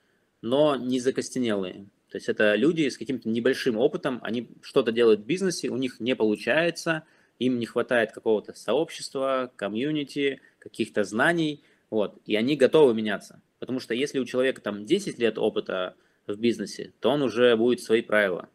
[0.42, 1.86] но не закостенелые.
[2.10, 6.00] То есть это люди с каким-то небольшим опытом, они что-то делают в бизнесе, у них
[6.00, 7.04] не получается,
[7.38, 13.40] им не хватает какого-то сообщества, комьюнити, каких-то знаний, вот, и они готовы меняться.
[13.58, 15.94] Потому что если у человека там 10 лет опыта
[16.26, 18.48] в бизнесе, то он уже будет свои правила.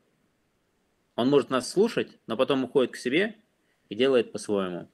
[1.16, 3.36] Он может нас слушать, но потом уходит к себе
[3.90, 4.90] и делает по-своему.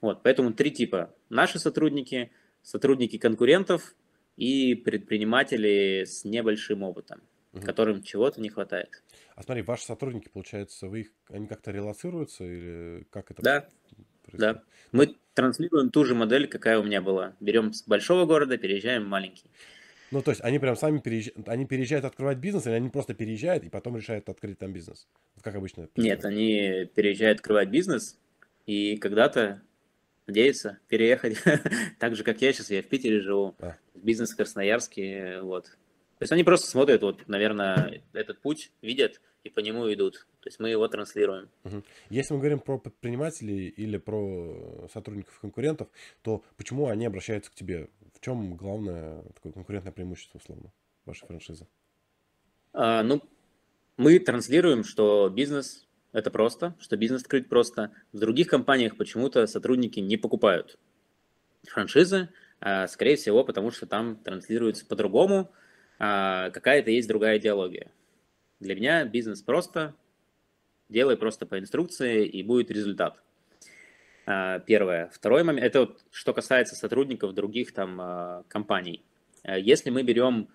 [0.00, 1.14] Вот, поэтому три типа.
[1.28, 2.30] Наши сотрудники,
[2.62, 3.94] сотрудники конкурентов
[4.36, 7.20] и предприниматели с небольшим опытом,
[7.52, 7.62] угу.
[7.62, 9.02] которым чего-то не хватает.
[9.34, 13.42] А смотри, ваши сотрудники, получается, вы их, они как-то релацируются или как это?
[13.42, 13.68] Да,
[14.22, 14.40] происходит?
[14.40, 14.62] да.
[14.92, 17.36] Мы транслируем ту же модель, какая у меня была.
[17.40, 19.50] Берем с большого города, переезжаем в маленький.
[20.10, 23.64] Ну, то есть они прям сами переезжают, они переезжают открывать бизнес, или они просто переезжают
[23.64, 25.06] и потом решают открыть там бизнес?
[25.42, 25.88] Как обычно?
[25.96, 28.18] Нет, они переезжают открывать бизнес,
[28.66, 29.62] и когда-то
[30.26, 31.38] надеются переехать,
[31.98, 33.76] так же, как я сейчас, я в Питере живу, а.
[33.94, 35.64] бизнес в Красноярске, вот.
[35.64, 40.26] То есть они просто смотрят, вот, наверное, этот путь, видят и по нему идут.
[40.40, 41.48] То есть мы его транслируем.
[41.64, 41.82] Угу.
[42.10, 45.88] Если мы говорим про предпринимателей или про сотрудников конкурентов,
[46.22, 47.88] то почему они обращаются к тебе?
[48.14, 50.72] В чем главное такое конкурентное преимущество, условно,
[51.04, 51.66] вашей франшизы?
[52.72, 53.22] А, ну,
[53.96, 57.92] мы транслируем, что бизнес– это просто, что бизнес открыть просто.
[58.12, 60.78] В других компаниях почему-то сотрудники не покупают
[61.64, 62.28] франшизы,
[62.60, 65.50] а, скорее всего, потому что там транслируется по-другому,
[65.98, 67.90] а, какая-то есть другая идеология.
[68.60, 69.94] Для меня бизнес просто,
[70.88, 73.22] делай просто по инструкции, и будет результат.
[74.26, 75.08] А, первое.
[75.12, 79.04] Второй момент, это вот, что касается сотрудников других там а, компаний.
[79.42, 80.48] А, если мы берем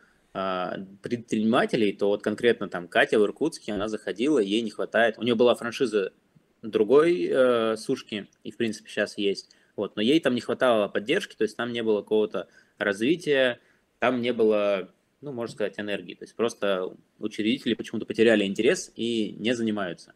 [1.04, 5.36] предпринимателей, то вот конкретно там Катя в Иркутске, она заходила, ей не хватает, у нее
[5.36, 6.12] была франшиза
[6.64, 11.36] другой э, сушки, и в принципе сейчас есть, вот, но ей там не хватало поддержки,
[11.36, 12.48] то есть там не было какого-то
[12.80, 13.60] развития,
[14.00, 14.90] там не было
[15.24, 16.16] ну, можно сказать, энергии.
[16.16, 20.14] То есть просто учредители почему-то потеряли интерес и не занимаются.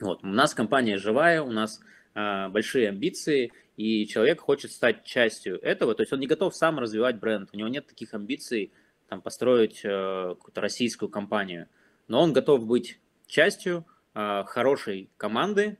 [0.00, 0.22] Вот.
[0.22, 1.80] У нас компания живая, у нас
[2.14, 5.94] а, большие амбиции, и человек хочет стать частью этого.
[5.94, 8.72] То есть он не готов сам развивать бренд, у него нет таких амбиций
[9.08, 11.68] там, построить э, какую-то российскую компанию.
[12.08, 15.78] Но он готов быть частью э, хорошей команды,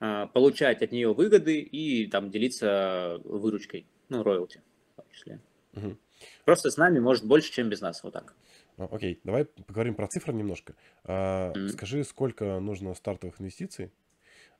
[0.00, 5.40] э, получать от нее выгоды и там делиться выручкой, ну, роялти в том числе.
[5.74, 5.96] Угу.
[6.44, 8.34] Просто с нами может больше, чем без нас, вот так.
[8.78, 10.74] А, окей, давай поговорим про цифры немножко.
[11.04, 11.68] mm-hmm.
[11.68, 13.90] Скажи, сколько нужно стартовых инвестиций,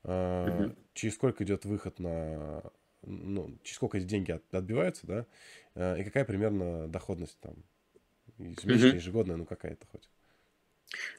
[0.05, 0.77] mm-hmm.
[0.95, 2.63] через сколько идет выход на,
[3.03, 7.55] ну, через сколько эти деньги отбиваются, да, и какая примерно доходность там,
[8.39, 8.97] ежемесячная, mm-hmm.
[8.97, 10.09] ежегодная, ну какая-то хоть.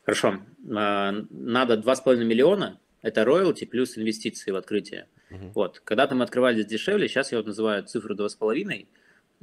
[0.03, 5.07] Хорошо, надо 2,5 миллиона, это роялти плюс инвестиции в открытие.
[5.31, 5.51] Uh-huh.
[5.53, 8.85] Вот, когда-то мы открывали дешевле, сейчас я вот называю цифру 2,5, Э,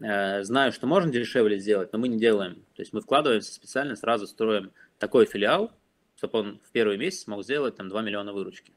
[0.00, 2.56] знаю, что можно дешевле сделать, но мы не делаем.
[2.74, 5.72] То есть мы вкладываемся специально, сразу строим такой филиал,
[6.16, 8.72] чтобы он в первый месяц мог сделать там 2 миллиона выручки.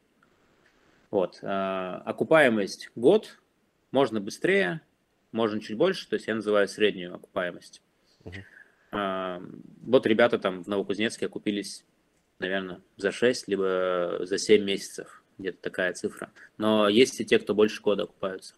[1.11, 1.39] Вот.
[1.41, 3.39] Э, окупаемость год,
[3.91, 4.81] можно быстрее,
[5.31, 7.81] можно чуть больше, то есть я называю среднюю окупаемость.
[8.23, 8.43] Uh-huh.
[9.81, 11.83] Вот ребята там в Новокузнецке окупились,
[12.39, 16.31] наверное, за 6, либо за 7 месяцев, где-то такая цифра.
[16.57, 18.55] Но есть и те, кто больше года окупаются.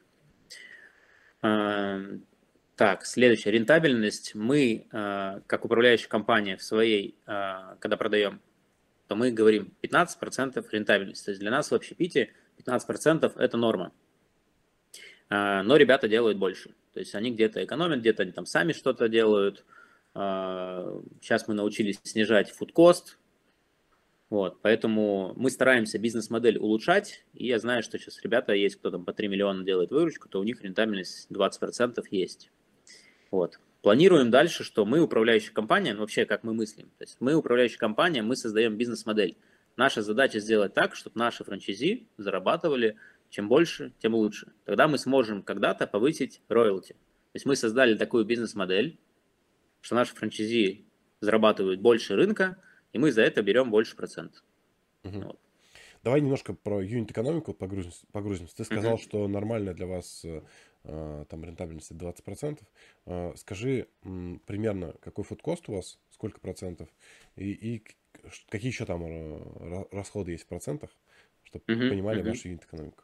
[2.76, 4.36] Так, следующая, рентабельность.
[4.36, 8.42] Мы, э, как управляющая компания в своей, э, когда продаем,
[9.08, 11.24] то мы говорим 15% рентабельность.
[11.24, 13.94] То есть для нас в общепите 15% это норма.
[15.30, 16.76] Э, но ребята делают больше.
[16.94, 19.66] То есть они где-то экономят, где-то они там сами что-то делают.
[20.14, 23.18] Сейчас мы научились снижать фудкост.
[24.30, 27.26] Вот, поэтому мы стараемся бизнес-модель улучшать.
[27.34, 30.40] И я знаю, что сейчас ребята есть, кто там по 3 миллиона делает выручку, то
[30.40, 32.50] у них рентабельность 20% есть.
[33.32, 33.60] Вот.
[33.82, 36.86] Планируем дальше, что мы управляющая компания, ну, вообще как мы мыслим.
[36.98, 39.38] То есть мы управляющая компания, мы создаем бизнес-модель.
[39.78, 42.98] Наша задача сделать так, чтобы наши франчайзи зарабатывали
[43.30, 44.54] чем больше, тем лучше.
[44.64, 46.94] Тогда мы сможем когда-то повысить роялти.
[46.94, 48.98] То есть мы создали такую бизнес-модель,
[49.82, 50.86] что наши франчайзи
[51.20, 52.58] зарабатывают больше рынка,
[52.94, 54.44] и мы за это берем больше процентов.
[55.04, 55.20] Угу.
[55.20, 55.40] Вот.
[56.04, 58.06] Давай немножко про юнит-экономику погрузимся.
[58.12, 58.56] погрузимся.
[58.56, 59.02] Ты сказал, угу.
[59.02, 60.42] что нормально для вас э,
[60.86, 62.60] там рентабельности 20%.
[63.06, 66.90] А, скажи примерно, какой фудкост у вас, сколько процентов,
[67.36, 67.84] и, и
[68.50, 70.90] какие еще там а, расходы есть в процентах,
[71.44, 72.30] чтобы uh-huh, понимали uh-huh.
[72.30, 73.04] вашу юнит-экономику.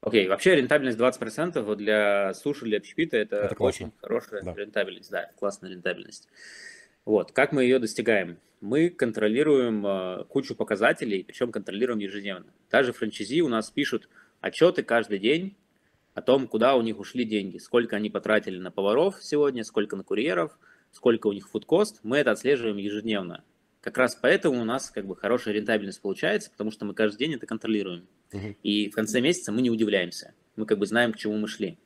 [0.00, 0.28] Окей, okay.
[0.28, 4.54] вообще рентабельность 20% вот для суши, для общепита это, это очень хорошая да.
[4.54, 6.28] рентабельность, да, классная рентабельность.
[7.04, 8.38] Вот, как мы ее достигаем?
[8.60, 12.52] Мы контролируем э, кучу показателей, причем контролируем ежедневно.
[12.70, 14.08] Даже франчайзи у нас пишут
[14.40, 15.56] отчеты каждый день
[16.16, 20.02] о том, куда у них ушли деньги, сколько они потратили на поваров сегодня, сколько на
[20.02, 20.58] курьеров,
[20.90, 23.44] сколько у них фудкост, мы это отслеживаем ежедневно.
[23.82, 27.34] Как раз поэтому у нас как бы хорошая рентабельность получается, потому что мы каждый день
[27.34, 28.08] это контролируем.
[28.32, 28.56] Uh-huh.
[28.62, 30.32] И в конце месяца мы не удивляемся.
[30.56, 31.78] Мы как бы знаем, к чему мы шли.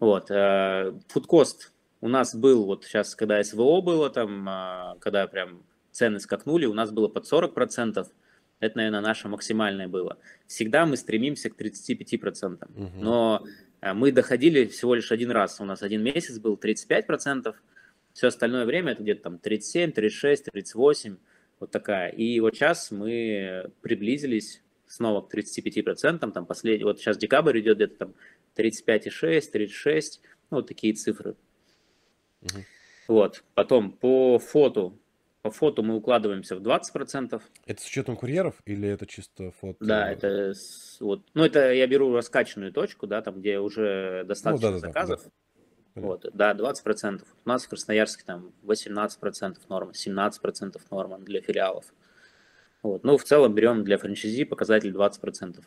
[0.00, 0.32] Вот.
[0.32, 6.18] Э, фудкост у нас был, вот сейчас, когда СВО было, там, а, когда прям цены
[6.18, 8.04] скакнули, у нас было под 40%.
[8.60, 10.18] Это, наверное, наше максимальное было.
[10.46, 12.64] Всегда мы стремимся к 35%.
[12.64, 12.90] Угу.
[13.00, 13.44] Но
[13.80, 15.60] э, мы доходили всего лишь один раз.
[15.60, 17.54] У нас один месяц был 35%.
[18.14, 21.16] Все остальное время это где-то там 37, 36, 38.
[21.60, 22.08] Вот такая.
[22.10, 26.32] И вот сейчас мы приблизились снова к 35%.
[26.32, 28.14] Там последний, вот сейчас декабрь идет где-то там
[28.56, 30.20] 35,6, 36.
[30.50, 31.36] Ну, вот такие цифры.
[32.42, 32.64] Угу.
[33.08, 33.44] Вот.
[33.54, 34.92] Потом по фото.
[35.48, 37.40] По фото мы укладываемся в 20%.
[37.64, 39.78] Это с учетом курьеров или это чисто фото?
[39.80, 40.52] Да, это
[41.00, 41.22] вот.
[41.32, 45.22] Ну, это я беру раскачанную точку, да, там, где уже достаточно ну, да, заказов.
[45.24, 45.30] Да,
[45.94, 46.06] да.
[46.06, 47.22] Вот, да, 20%.
[47.46, 51.86] У нас в Красноярске там 18% норма, 17% норма для филиалов.
[52.82, 53.02] Вот.
[53.02, 55.64] Ну, в целом берем для франчайзи показатель 20%.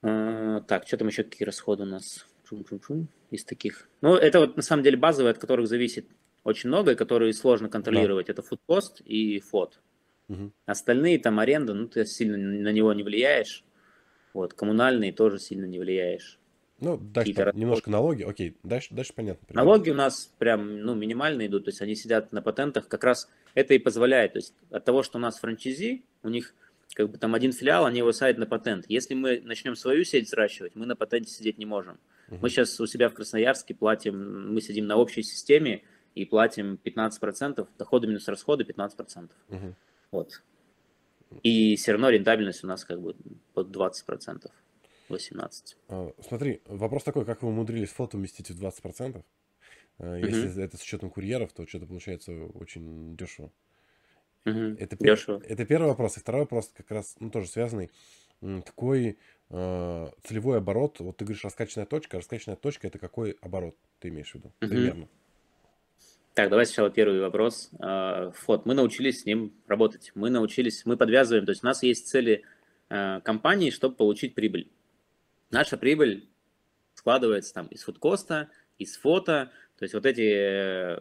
[0.00, 2.26] А, так, что там еще какие расходы у нас?
[2.48, 3.08] Чум-чум-чум.
[3.30, 3.90] Из таких.
[4.00, 6.06] Ну, это вот на самом деле базовые, от которых зависит
[6.48, 8.26] очень много, и которые сложно контролировать.
[8.26, 8.32] Да.
[8.32, 9.80] Это фудкост и фот.
[10.28, 10.52] Угу.
[10.66, 13.64] Остальные там аренда, ну, ты сильно на него не влияешь.
[14.34, 16.38] Вот, коммунальные тоже сильно не влияешь.
[16.80, 19.44] Ну, дальше там, немножко налоги, окей, дальше, дальше понятно.
[19.46, 19.64] Примерно.
[19.64, 23.28] Налоги у нас прям, ну, минимальные идут, то есть они сидят на патентах, как раз
[23.54, 26.54] это и позволяет, то есть от того, что у нас франчайзи, у них
[26.94, 28.84] как бы там один филиал, они его садят на патент.
[28.88, 31.98] Если мы начнем свою сеть взращивать, мы на патенте сидеть не можем.
[32.28, 32.38] Uh-huh.
[32.40, 35.82] Мы сейчас у себя в Красноярске платим, мы сидим на общей системе
[36.18, 39.30] и платим 15%, доходы минус расходы 15%.
[39.48, 39.74] Uh-huh.
[40.10, 40.42] Вот.
[41.42, 43.14] И все равно рентабельность у нас как бы
[43.54, 44.50] под 20%.
[45.08, 45.76] 18.
[45.88, 49.24] А, смотри, вопрос такой, как вы умудрились фото уместить в 20%?
[49.98, 50.60] А, если угу.
[50.60, 53.50] это с учетом курьеров, то что-то получается очень дешево.
[54.44, 54.76] Угу.
[54.78, 55.42] Это, дешево.
[55.46, 56.16] это первый вопрос.
[56.16, 57.90] И второй вопрос как раз ну, тоже связанный.
[58.40, 59.18] Какой
[59.50, 61.00] э, целевой оборот?
[61.00, 62.18] Вот ты говоришь раскачанная точка.
[62.18, 64.48] Раскачанная точка это какой оборот ты имеешь в виду?
[64.60, 64.68] Угу.
[64.68, 65.08] Примерно.
[66.38, 67.68] Так, давай сначала первый вопрос.
[67.80, 68.64] Фот.
[68.64, 70.12] Мы научились с ним работать.
[70.14, 71.44] Мы научились, мы подвязываем.
[71.44, 72.44] То есть у нас есть цели
[72.88, 74.70] компании, чтобы получить прибыль.
[75.50, 76.28] Наша прибыль
[76.94, 81.00] складывается там из фудкоста, из фото, то есть вот эти э,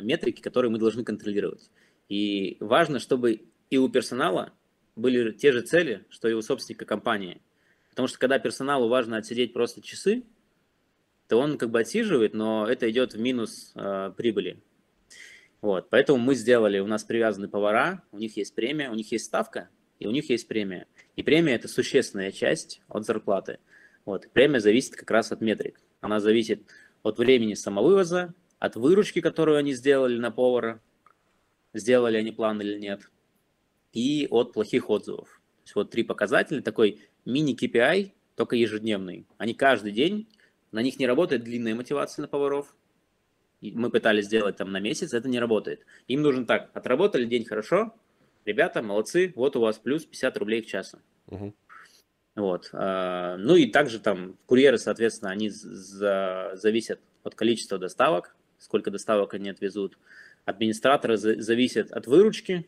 [0.00, 1.70] метрики, которые мы должны контролировать.
[2.08, 4.54] И важно, чтобы и у персонала
[4.96, 7.42] были те же цели, что и у собственника компании.
[7.90, 10.22] Потому что когда персоналу важно отсидеть просто часы,
[11.32, 14.62] то он как бы отсиживает, но это идет в минус э, прибыли.
[15.62, 19.24] Вот, поэтому мы сделали, у нас привязаны повара, у них есть премия, у них есть
[19.24, 20.86] ставка, и у них есть премия.
[21.16, 23.60] И премия– это существенная часть от зарплаты.
[24.04, 24.28] Вот.
[24.34, 25.80] Премия зависит как раз от метрик.
[26.02, 26.66] Она зависит
[27.02, 30.82] от времени самовывоза, от выручки, которую они сделали на повара,
[31.72, 33.10] сделали они план или нет,
[33.94, 35.28] и от плохих отзывов.
[35.30, 39.26] То есть вот три показателя, такой мини-KPI, только ежедневный.
[39.38, 40.28] Они каждый день,
[40.72, 42.74] на них не работает длинная мотивация на поваров.
[43.60, 45.86] Мы пытались сделать там на месяц, это не работает.
[46.08, 47.94] Им нужно так, отработали день хорошо,
[48.44, 50.96] ребята, молодцы, вот у вас плюс 50 рублей в час.
[51.28, 51.54] Угу.
[52.34, 52.70] Вот.
[52.72, 59.34] А, ну и также там курьеры, соответственно, они за, зависят от количества доставок, сколько доставок
[59.34, 59.98] они отвезут.
[60.44, 62.66] Администраторы за, зависят от выручки,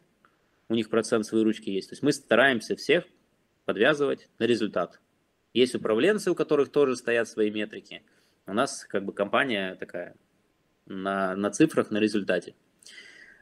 [0.68, 1.88] у них процент с выручки есть.
[1.88, 3.04] То есть мы стараемся всех
[3.64, 5.00] подвязывать на результат.
[5.54, 8.02] Есть управленцы, у которых тоже стоят свои метрики.
[8.46, 10.16] У нас как бы компания такая
[10.86, 12.54] на, на цифрах, на результате.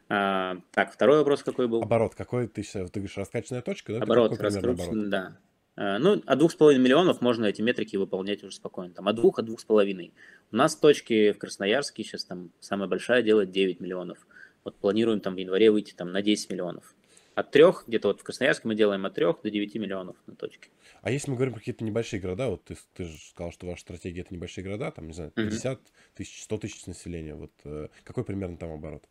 [0.08, 1.82] А, так, второй вопрос какой был?
[1.82, 4.02] Оборот какой ты сейчас, ты говоришь, раскачанная точка, да?
[4.02, 5.38] Оборот, раскрученный, да.
[5.76, 8.92] Э, ну, от двух с половиной миллионов можно эти метрики выполнять уже спокойно.
[8.92, 10.12] Там от двух, от двух с половиной.
[10.50, 14.18] У нас точки в Красноярске сейчас там самая большая делает 9 миллионов.
[14.64, 16.94] Вот планируем там в январе выйти там на 10 миллионов.
[17.34, 20.68] От трех, где-то вот в Красноярске мы делаем от трех до 9 миллионов на точке.
[21.00, 23.80] А если мы говорим про какие-то небольшие города, вот ты, ты же сказал, что ваша
[23.80, 25.80] стратегия это небольшие города, там, не знаю, 50
[26.14, 29.04] тысяч, 100 тысяч населения, вот э, какой примерно там оборот?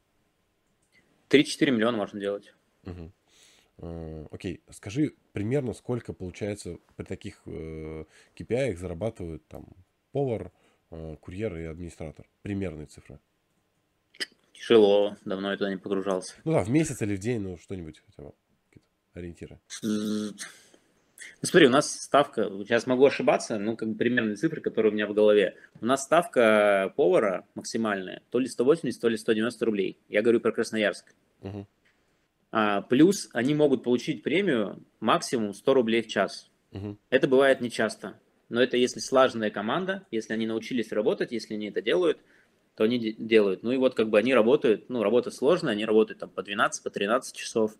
[1.30, 2.54] 3-4 миллиона можно делать.
[2.84, 4.28] Угу.
[4.32, 8.06] Окей, скажи примерно, сколько получается при таких э,
[8.36, 9.66] KPI зарабатывают там
[10.12, 10.52] повар,
[10.92, 12.28] э, курьер и администратор?
[12.44, 13.20] Примерные цифры.
[14.62, 16.36] Тяжело, давно я туда не погружался.
[16.44, 18.34] Ну да, в месяц или в день, ну что-нибудь хотя бы,
[19.14, 19.60] ориентиры.
[19.82, 20.34] Ну
[21.42, 25.08] смотри, у нас ставка, сейчас могу ошибаться, ну как бы примерные цифры, которые у меня
[25.08, 25.56] в голове.
[25.80, 30.00] У нас ставка повара максимальная, то ли 180, то ли 190 рублей.
[30.08, 31.16] Я говорю про Красноярск.
[31.42, 31.68] Угу.
[32.52, 36.52] А, плюс они могут получить премию максимум 100 рублей в час.
[36.72, 36.98] Угу.
[37.10, 38.20] Это бывает нечасто.
[38.50, 42.20] Но это если слаженная команда, если они научились работать, если они это делают,
[42.82, 43.62] то они делают.
[43.62, 46.82] Ну и вот как бы они работают, ну работа сложная, они работают там по 12,
[46.82, 47.76] по 13 часов.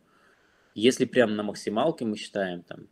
[0.76, 2.88] Если прям на максималке мы считаем там,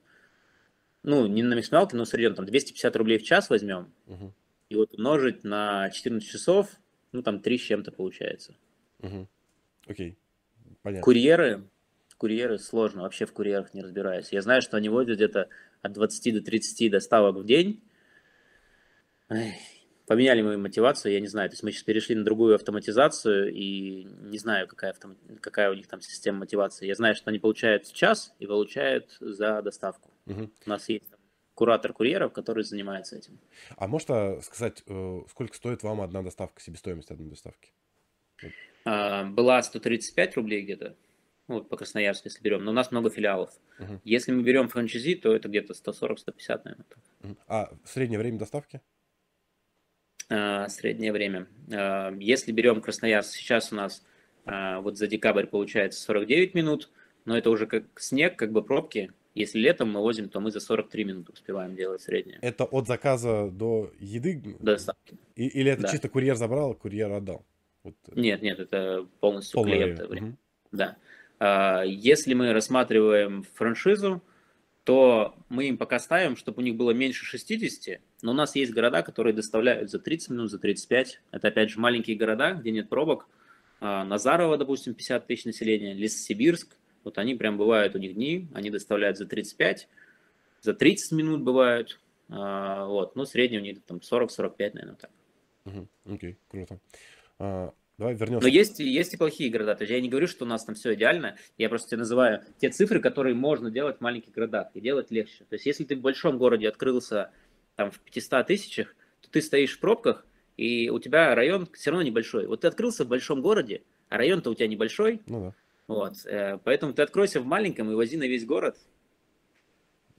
[1.04, 4.34] ну не на максималке, но среднем там 250 рублей в час возьмем, угу.
[4.70, 6.72] и вот умножить на 14 часов,
[7.12, 8.56] ну там 3 с чем-то получается.
[9.04, 9.28] Угу.
[9.86, 10.18] Окей.
[10.82, 11.04] Понятно.
[11.04, 11.64] Курьеры,
[12.18, 14.30] курьеры сложно, вообще в курьерах не разбираюсь.
[14.32, 15.48] Я знаю, что они возят где-то
[15.84, 17.84] от 20 до 30 доставок в день.
[19.30, 19.54] Эх,
[20.10, 21.52] поменяли мою мотивацию, я не знаю.
[21.52, 25.16] То есть мы сейчас перешли на другую автоматизацию, и не знаю, какая, автом...
[25.40, 26.88] какая у них там система мотивации.
[26.88, 30.10] Я знаю, что они получают в час и получают за доставку.
[30.26, 30.50] Угу.
[30.66, 31.06] У нас есть
[31.54, 33.38] куратор курьеров, который занимается этим.
[33.78, 37.72] А можно сказать, э, сколько стоит вам одна доставка, себестоимость одной доставки?
[38.86, 40.96] А, была 135 рублей где-то,
[41.48, 43.52] ну, вот по Красноярску, если берем, но у нас много филиалов.
[43.78, 44.02] Угу.
[44.06, 46.86] Если мы берем франчайзи, то это где-то 140-150, наверное.
[46.90, 47.38] Так.
[47.48, 48.82] А среднее время доставки?
[50.30, 51.48] А, среднее время.
[51.72, 54.06] А, если берем Красноярск, сейчас у нас
[54.46, 56.90] а, вот за декабрь получается 49 минут,
[57.26, 59.12] но это уже как снег, как бы пробки.
[59.34, 62.40] Если летом мы возим, то мы за 43 минуты успеваем делать среднее.
[62.42, 64.42] Это от заказа до еды?
[64.60, 65.18] До доставки.
[65.36, 65.88] И, или это да.
[65.90, 67.46] чисто курьер забрал, курьер отдал?
[67.84, 67.96] Вот.
[68.08, 70.08] Э, нет, нет, это полностью Полное клиента.
[70.08, 70.28] Время.
[70.28, 70.38] Угу.
[70.72, 71.86] Да.
[71.86, 74.22] Если мы рассматриваем франшизу,
[74.90, 78.74] то мы им пока ставим, чтобы у них было меньше 60, но у нас есть
[78.74, 81.22] города, которые доставляют за 30 минут, за 35.
[81.30, 83.28] Это, опять же, маленькие города, где нет пробок.
[83.82, 89.20] Назарова, допустим, 50 тысяч населения, Лесосибирск, вот они прям бывают, у них дни, они доставляют
[89.20, 89.88] за 35,
[90.62, 95.12] за 30 минут бывают, а, вот, ну, средний у них там 40-45, наверное, так.
[96.04, 96.36] Окей, okay,
[97.38, 97.74] круто.
[98.00, 98.48] Давай вернемся.
[98.48, 100.74] Но есть, есть и плохие города, то есть я не говорю, что у нас там
[100.74, 104.80] все идеально, я просто тебе называю те цифры, которые можно делать в маленьких городах, и
[104.80, 105.44] делать легче.
[105.50, 107.32] То есть если ты в большом городе открылся
[107.76, 112.04] там в 500 тысячах, то ты стоишь в пробках, и у тебя район все равно
[112.04, 112.48] небольшой.
[112.48, 115.54] Вот ты открылся в большом городе, а район-то у тебя небольшой, ну да.
[115.88, 118.78] Вот, э, поэтому ты откройся в маленьком и вози на весь город.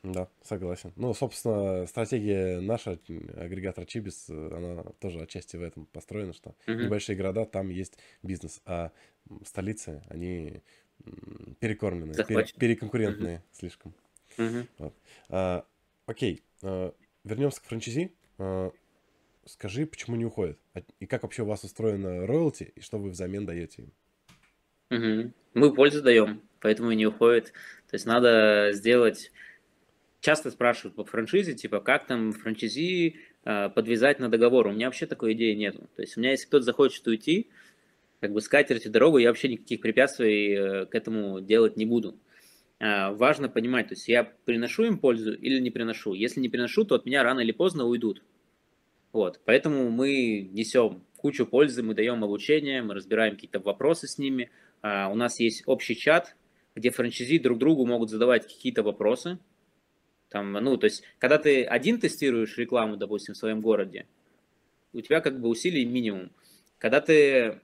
[0.02, 0.92] Да, согласен.
[0.96, 2.98] Ну, собственно, стратегия наша,
[3.36, 6.72] агрегатора Чибис, она тоже отчасти в этом построена, что угу.
[6.78, 8.92] небольшие города, там есть бизнес, а
[9.44, 10.62] столицы, они
[11.60, 13.44] перекормленные, пере, переконкурентные угу.
[13.52, 13.94] слишком.
[14.38, 14.66] Угу.
[14.78, 14.94] Вот.
[15.28, 15.66] А,
[16.06, 18.12] окей, а, вернемся к франчайзи.
[18.38, 18.72] А,
[19.44, 20.58] скажи, почему не уходят?
[20.72, 23.92] А, и как вообще у вас устроена роялти, и что вы взамен даете им?
[24.90, 25.32] Угу.
[25.54, 27.52] Мы пользу даем, поэтому и не уходит.
[27.90, 29.30] То есть надо сделать...
[30.20, 34.66] Часто спрашивают по франшизе, типа, как там франчайзи э, подвязать на договор.
[34.66, 35.76] У меня вообще такой идеи нет.
[35.96, 37.48] То есть у меня, если кто-то захочет уйти,
[38.20, 42.18] как бы скатерть дорогу, я вообще никаких препятствий э, к этому делать не буду.
[42.80, 46.12] Э, важно понимать, то есть я приношу им пользу или не приношу.
[46.12, 48.22] Если не приношу, то от меня рано или поздно уйдут.
[49.12, 54.50] Вот, поэтому мы несем кучу пользы, мы даем обучение, мы разбираем какие-то вопросы с ними,
[54.82, 56.36] у нас есть общий чат,
[56.76, 59.38] где франчайзи друг другу могут задавать какие-то вопросы.
[60.30, 64.06] Там, ну, то есть, когда ты один тестируешь рекламу, допустим, в своем городе,
[64.92, 66.30] у тебя как бы усилий минимум.
[66.78, 67.58] Когда ты э,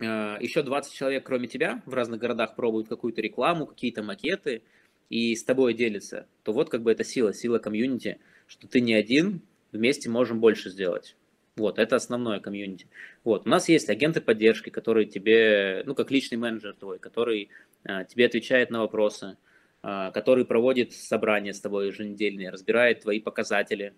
[0.00, 4.62] еще 20 человек, кроме тебя, в разных городах пробуют какую-то рекламу, какие-то макеты,
[5.08, 8.18] и с тобой делятся, то вот как бы это сила, сила комьюнити,
[8.48, 11.16] что ты не один, вместе можем больше сделать.
[11.54, 12.86] Вот, это основное комьюнити.
[13.24, 17.48] Вот, у нас есть агенты поддержки, которые тебе, ну, как личный менеджер твой, который
[17.84, 19.38] а, тебе отвечает на вопросы,
[20.12, 23.94] который проводит собрания с тобой еженедельные, разбирает твои показатели,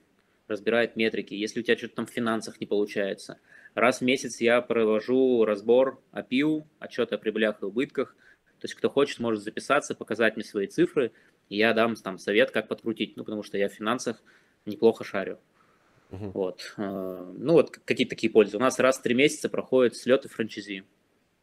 [0.46, 3.38] разбирает метрики, если у тебя что-то там в финансах не получается.
[3.74, 8.16] Раз в месяц я провожу разбор АПИУ, отчет о прибылях и убытках.
[8.58, 11.12] То есть, кто хочет, может записаться, показать мне свои цифры,
[11.48, 14.22] и я дам там совет, как подкрутить, ну, потому что я в финансах
[14.66, 15.38] неплохо шарю.
[16.10, 16.30] Угу.
[16.30, 16.74] Вот.
[16.76, 18.56] Э, ну, вот какие-то такие пользы.
[18.56, 20.84] У нас раз в три месяца проходят слеты франчайзи.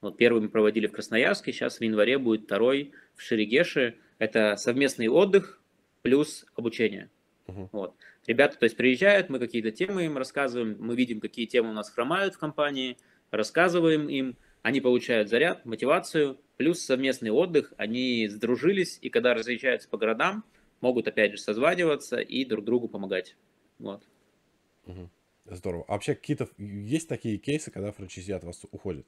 [0.01, 3.95] Вот первый мы проводили в Красноярске, сейчас в январе будет второй в Шерегеше.
[4.17, 5.61] Это совместный отдых
[6.01, 7.09] плюс обучение.
[7.47, 7.69] Угу.
[7.71, 7.95] Вот.
[8.27, 11.89] Ребята, то есть приезжают, мы какие-то темы им рассказываем, мы видим, какие темы у нас
[11.89, 12.97] хромают в компании,
[13.31, 19.97] рассказываем им, они получают заряд, мотивацию, плюс совместный отдых, они сдружились, и когда разъезжаются по
[19.97, 20.43] городам,
[20.81, 23.35] могут опять же созваниваться и друг другу помогать.
[23.77, 24.03] Вот.
[24.85, 25.09] Угу.
[25.45, 25.85] Здорово.
[25.87, 29.05] А вообще какие-то есть такие кейсы, когда франчайзи от вас уходит?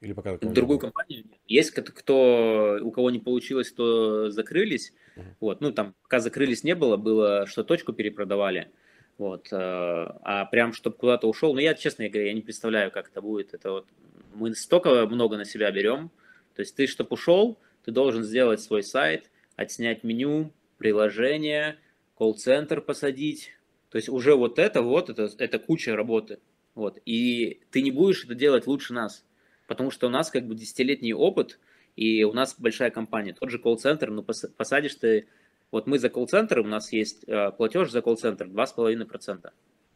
[0.00, 4.92] Или пока Другую компанию Есть кто, у кого не получилось, то закрылись.
[5.16, 5.22] Uh-huh.
[5.40, 8.70] Вот, ну там пока закрылись не было, было, что точку перепродавали.
[9.16, 13.08] Вот, э, а прям, чтобы куда-то ушел, ну я, честно говоря, я не представляю, как
[13.08, 13.54] это будет.
[13.54, 13.86] Это вот
[14.34, 16.10] мы столько много на себя берем.
[16.54, 21.78] То есть ты, чтобы ушел, ты должен сделать свой сайт, отснять меню, приложение,
[22.16, 23.52] колл-центр посадить,
[23.90, 26.38] то есть уже вот это вот, это, это куча работы.
[26.74, 26.98] Вот.
[27.06, 29.24] И ты не будешь это делать лучше нас,
[29.66, 31.58] потому что у нас как бы десятилетний опыт,
[31.96, 33.32] и у нас большая компания.
[33.32, 35.28] Тот же колл-центр, ну посадишь ты,
[35.70, 39.50] вот мы за колл-центр, у нас есть э, платеж за колл-центр 2,5%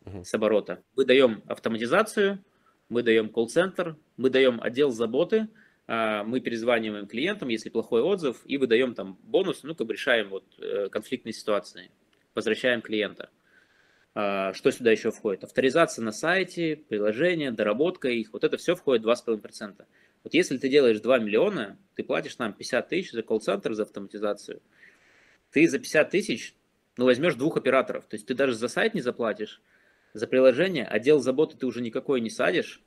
[0.07, 0.25] угу.
[0.25, 0.83] с оборота.
[0.97, 2.43] Мы даем автоматизацию,
[2.89, 5.49] мы даем колл-центр, мы даем отдел заботы,
[5.87, 10.45] э, мы перезваниваем клиентам, если плохой отзыв, и выдаем там бонус, ну, как решаем вот
[10.59, 11.91] э, конфликтные ситуации,
[12.35, 13.31] возвращаем клиента.
[14.15, 15.45] А, что сюда еще входит?
[15.45, 18.33] Авторизация на сайте, приложение, доработка их.
[18.33, 19.85] Вот это все входит 2,5%.
[20.23, 24.61] Вот если ты делаешь 2 миллиона, ты платишь нам 50 тысяч за колл-центр, за автоматизацию.
[25.51, 26.55] Ты за 50 тысяч
[26.97, 29.63] ну, возьмешь двух операторов, то есть ты даже за сайт не заплатишь,
[30.13, 32.83] за приложение, отдел заботы ты уже никакой не садишь,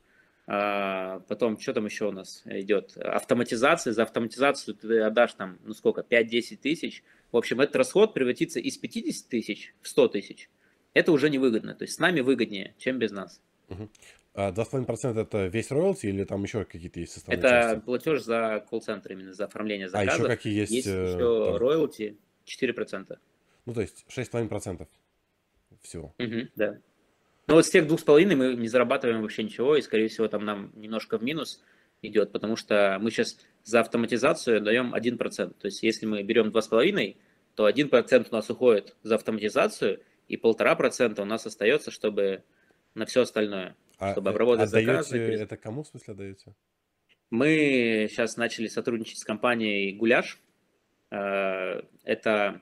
[0.46, 2.96] а, потом, что там еще у нас идет?
[2.98, 3.94] Автоматизация.
[3.94, 7.02] За автоматизацию ты отдашь там, ну сколько, 5-10 тысяч.
[7.32, 10.50] В общем, этот расход превратится из 50 тысяч в 100 тысяч.
[10.94, 11.74] Это уже невыгодно.
[11.74, 13.40] То есть с нами выгоднее, чем без нас.
[13.68, 13.88] Угу.
[14.34, 17.84] А 2,5% это весь роялти или там еще какие-то есть составные Это части?
[17.84, 20.10] платеж за колл-центр именно, за оформление заказа.
[20.10, 20.72] А еще какие есть?
[20.72, 22.16] Есть э, еще роялти
[22.46, 23.18] 4%.
[23.66, 24.86] Ну, то есть 6,5%
[25.82, 26.14] всего.
[26.18, 26.78] Угу, да.
[27.46, 30.28] Но вот с тех двух с половиной мы не зарабатываем вообще ничего, и, скорее всего,
[30.28, 31.62] там нам немножко в минус
[32.02, 35.18] идет, потому что мы сейчас за автоматизацию даем 1%.
[35.18, 37.16] То есть, если мы берем 2,5,
[37.54, 42.44] то 1% у нас уходит за автоматизацию, и 1,5% у нас остается, чтобы
[42.94, 43.76] на все остальное.
[43.98, 45.18] А, чтобы обработать заказы.
[45.18, 46.54] это кому, в смысле, отдаете?
[47.30, 50.40] Мы сейчас начали сотрудничать с компанией «Гуляш».
[51.10, 52.60] Э, это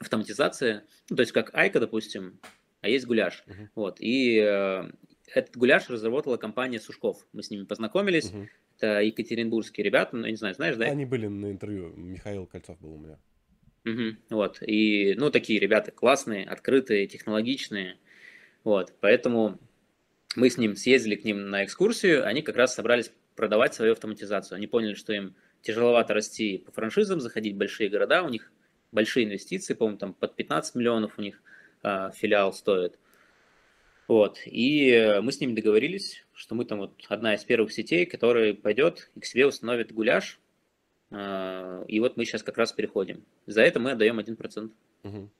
[0.00, 2.38] автоматизация, ну, то есть как Айка, допустим,
[2.80, 3.44] а есть гуляш.
[3.46, 3.68] Uh-huh.
[3.74, 4.00] Вот.
[4.00, 4.90] И э,
[5.32, 7.26] этот гуляш разработала компания Сушков.
[7.32, 8.30] Мы с ними познакомились.
[8.30, 8.48] Uh-huh.
[8.76, 10.86] Это екатеринбургские ребята, ну, я не знаю, знаешь, да?
[10.86, 13.18] Они были на интервью, Михаил Кольцов был у меня.
[13.84, 17.98] Угу, вот, и, ну, такие ребята классные, открытые, технологичные,
[18.64, 19.58] вот, поэтому
[20.36, 24.56] мы с ним съездили к ним на экскурсию, они как раз собрались продавать свою автоматизацию,
[24.56, 28.50] они поняли, что им тяжеловато расти по франшизам, заходить в большие города, у них
[28.90, 31.42] большие инвестиции, по-моему, там под 15 миллионов у них–
[31.84, 32.98] а, филиал стоит.
[34.08, 34.38] Вот.
[34.46, 39.10] И мы с ними договорились, что мы там вот одна из первых сетей, которая пойдет
[39.14, 40.40] и к себе установит гуляш.
[41.14, 43.24] А, и вот мы сейчас как раз переходим.
[43.46, 44.70] За это мы отдаем 1%.
[45.04, 45.30] Угу.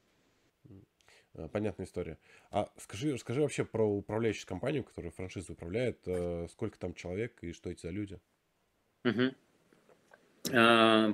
[1.53, 2.18] Понятная история.
[2.51, 5.99] А скажи, расскажи вообще про управляющую компанию, которая франшизу управляет.
[6.07, 8.20] Э, сколько там человек и что эти за люди?
[9.05, 9.35] Угу.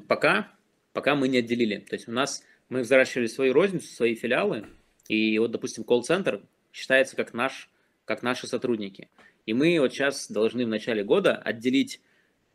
[0.08, 0.52] Пока,
[0.92, 1.78] пока мы не отделили.
[1.78, 4.66] То есть у нас мы взращивали свою розницу, свои филиалы,
[5.08, 6.42] и вот, допустим, колл-центр
[6.72, 7.70] считается как, наш,
[8.04, 9.08] как наши сотрудники.
[9.46, 12.00] И мы вот сейчас должны в начале года отделить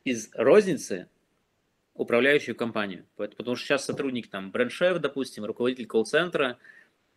[0.03, 1.10] из розницы
[1.96, 3.06] управляющую компанию.
[3.16, 6.58] Потому что сейчас сотрудник, там, бренд-шеф, допустим, руководитель колл-центра,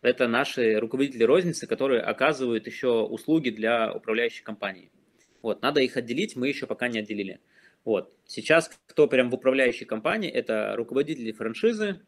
[0.01, 4.91] это наши руководители розницы, которые оказывают еще услуги для управляющей компании.
[5.41, 7.39] Вот, надо их отделить, мы еще пока не отделили.
[7.85, 12.01] Вот, сейчас кто прям в управляющей компании, это руководители франшизы,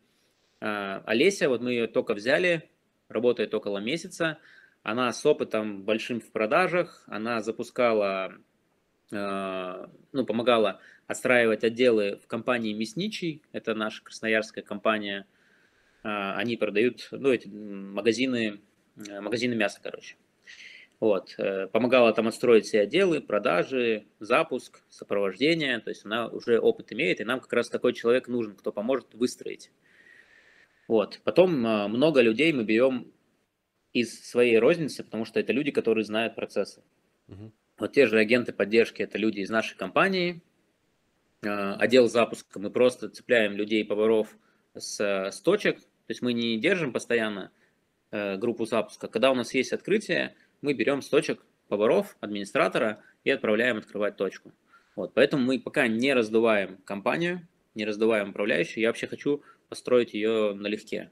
[0.62, 2.70] а, Олеся, вот мы ее только взяли,
[3.10, 4.38] работает около месяца.
[4.84, 8.34] Она с опытом большим в продажах, она запускала,
[9.12, 15.28] ну, помогала отстраивать отделы в компании Мясничий, это наша красноярская компания,
[16.04, 18.62] э, они продают, ну, эти магазины,
[18.96, 20.16] э, магазины мяса, короче.
[21.00, 21.36] Вот,
[21.72, 27.24] помогала там отстроить все отделы, продажи, запуск, сопровождение, то есть она уже опыт имеет, и
[27.24, 29.72] нам как раз такой человек нужен, кто поможет выстроить.
[30.92, 31.22] Вот.
[31.24, 33.14] Потом а, много людей мы берем
[33.94, 36.84] из своей розницы, потому что это люди, которые знают процессы.
[37.30, 37.54] Угу.
[37.82, 40.44] Вот те же агенты поддержки, это люди из нашей компании.
[41.44, 44.38] А, отдел запуска мы просто цепляем людей, поваров
[44.76, 45.80] с, с точек.
[45.80, 47.52] То есть мы не держим постоянно
[48.12, 49.08] э, группу запуска.
[49.08, 54.52] Когда у нас есть открытие, мы берем с точек поваров, администратора и отправляем открывать точку.
[54.96, 58.84] Вот, поэтому мы пока не раздуваем компанию, не раздуваем управляющую.
[58.84, 61.10] Я вообще хочу построить ее налегке,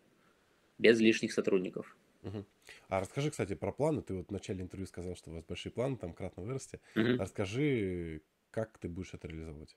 [0.78, 1.98] без лишних сотрудников.
[2.22, 2.46] Угу.
[2.90, 4.02] А расскажи, кстати, про планы.
[4.02, 6.80] Ты вот в начале интервью сказал, что у вас большие планы, там кратно вырасти.
[6.96, 7.18] Угу.
[7.20, 9.76] Расскажи, как ты будешь это реализовывать?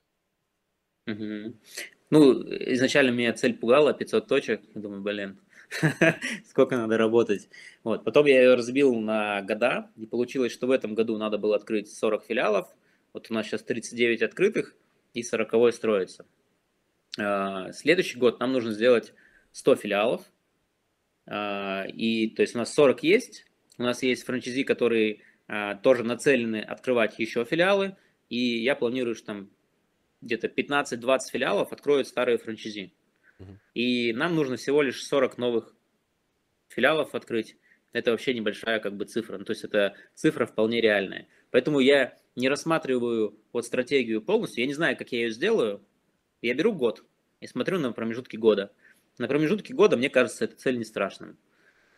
[1.05, 1.55] Угу.
[2.09, 2.41] Ну,
[2.73, 4.61] изначально меня цель пугала, 500 точек.
[4.73, 5.39] Думаю, блин,
[6.45, 7.49] сколько надо работать.
[7.83, 8.03] Вот.
[8.03, 11.93] Потом я ее разбил на года, и получилось, что в этом году надо было открыть
[11.93, 12.67] 40 филиалов.
[13.13, 14.75] Вот у нас сейчас 39 открытых,
[15.13, 16.25] и 40 строится.
[17.19, 19.13] А, следующий год нам нужно сделать
[19.51, 20.21] 100 филиалов.
[21.25, 23.45] А, и то есть у нас 40 есть.
[23.77, 27.95] У нас есть франчайзи, которые а, тоже нацелены открывать еще филиалы.
[28.29, 29.49] И я планирую, что там
[30.21, 32.93] где-то 15-20 филиалов откроют старые франчайзи.
[33.73, 35.75] И нам нужно всего лишь 40 новых
[36.69, 37.57] филиалов открыть.
[37.91, 39.37] Это вообще небольшая как бы цифра.
[39.37, 41.27] Ну, то есть это цифра вполне реальная.
[41.51, 44.61] Поэтому я не рассматриваю вот стратегию полностью.
[44.61, 45.85] Я не знаю, как я ее сделаю.
[46.41, 47.03] Я беру год
[47.39, 48.71] и смотрю на промежутки года.
[49.17, 51.37] На промежутке года, мне кажется, эта цель не страшным.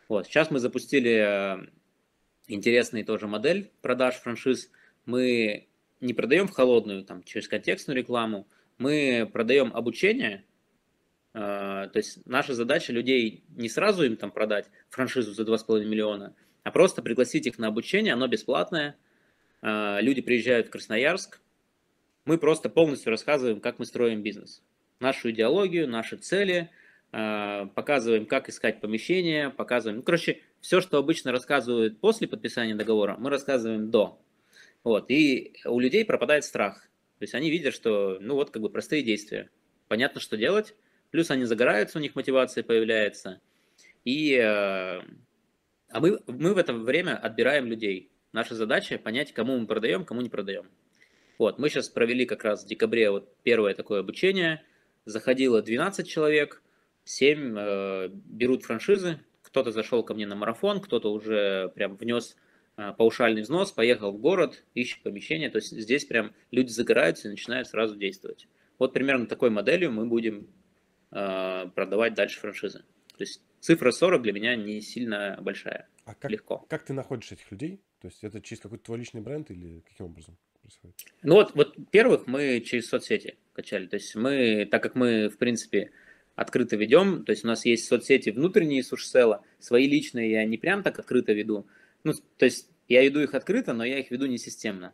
[0.07, 0.28] Вот.
[0.28, 1.68] Сейчас мы запустили э,
[2.47, 4.70] интересный тоже модель продаж франшиз.
[5.05, 5.68] Мы
[6.01, 8.47] не продаем в холодную, там, через контекстную рекламу,
[8.78, 10.43] мы продаем обучение,
[11.34, 16.36] э, то есть наша задача людей не сразу им там продать франшизу за 2,5 миллиона,
[16.63, 18.97] а просто пригласить их на обучение, оно бесплатное,
[19.61, 21.39] э, люди приезжают в Красноярск,
[22.26, 24.63] мы просто полностью рассказываем, как мы строим бизнес.
[24.99, 26.72] Нашу идеологию, наши цели,
[27.16, 33.30] показываем, как искать помещение, показываем, ну, короче, все, что обычно рассказывают после подписания договора, мы
[33.30, 34.20] рассказываем до.
[34.84, 36.89] Вот, и у людей пропадает страх.
[37.18, 39.49] То есть они видят, что, ну вот, как бы простые действия.
[39.88, 40.76] Понятно, что делать.
[41.11, 43.39] Плюс они загораются, у них мотивация появляется.
[44.03, 48.11] И, э, а мы, мы в это время отбираем людей.
[48.34, 50.70] Наша задача понять, кому мы продаем, кому не продаем.
[51.38, 54.63] Вот, мы сейчас провели как раз в декабре вот первое такое обучение.
[55.05, 56.61] Заходило 12 человек,
[57.06, 59.20] 7 э, берут франшизы.
[59.41, 62.36] Кто-то зашел ко мне на марафон, кто-то уже прям внес
[62.78, 65.49] э, паушальный взнос, поехал в город, ищет помещение.
[65.49, 68.47] То есть здесь прям люди загораются и начинают сразу действовать.
[68.78, 70.47] Вот примерно такой моделью мы будем
[71.12, 72.80] э, продавать дальше франшизы.
[73.18, 75.88] То есть цифра 40 для меня не сильно большая.
[76.06, 76.66] А как, легко.
[76.70, 77.82] Как ты находишь этих людей?
[78.01, 80.38] То есть это через какой-то твой личный бренд или каким образом?
[80.66, 80.95] происходит?
[81.22, 83.88] Ну вот, вот первых мы через соцсети качали.
[83.88, 85.91] То есть мы, так как мы, в принципе,
[86.36, 90.84] открыто ведем, то есть у нас есть соцсети внутренние сушсела, свои личные я не прям
[90.84, 91.66] так открыто веду.
[92.04, 94.94] Ну, то есть я веду их открыто, но я их веду не системно.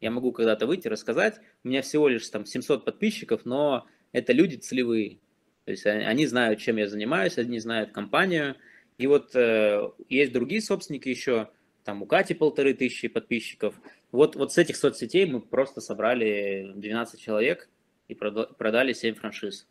[0.00, 1.40] Я могу когда-то выйти, рассказать.
[1.64, 5.18] У меня всего лишь там 700 подписчиков, но это люди целевые.
[5.64, 8.56] То есть они знают, чем я занимаюсь, они знают компанию.
[8.96, 11.50] И вот э, есть другие собственники еще,
[11.84, 13.74] там у Кати полторы тысячи подписчиков.
[14.12, 17.68] Вот, вот с этих соцсетей мы просто собрали 12 человек
[18.08, 19.66] и продали 7 франшиз.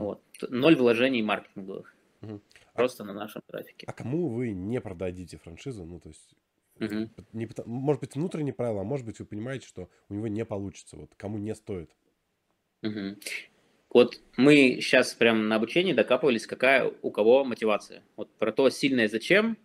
[0.00, 0.22] Вот.
[0.48, 1.94] Ноль вложений маркетинговых.
[2.22, 2.40] Угу.
[2.74, 3.86] Просто а, на нашем трафике.
[3.86, 5.84] А кому вы не продадите франшизу?
[5.84, 6.34] Ну, то есть,
[6.80, 7.10] угу.
[7.32, 10.96] не, может быть, внутреннее правило, а может быть, вы понимаете, что у него не получится.
[10.96, 11.90] Вот кому не стоит.
[12.82, 13.16] Угу.
[13.92, 18.02] Вот мы сейчас прям на обучении докапывались, какая у кого мотивация.
[18.16, 19.58] Вот про то сильное зачем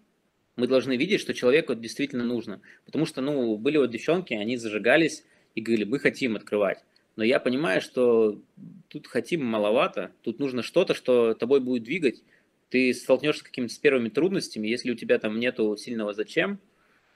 [0.55, 2.61] мы должны видеть, что человеку действительно нужно.
[2.85, 5.23] Потому что, ну, были вот девчонки, они зажигались
[5.53, 6.83] и говорили, мы хотим открывать.
[7.15, 8.41] Но я понимаю, что
[8.89, 12.23] тут хотим маловато, тут нужно что-то, что тобой будет двигать.
[12.69, 16.59] Ты столкнешься с какими-то первыми трудностями, если у тебя там нету сильного зачем.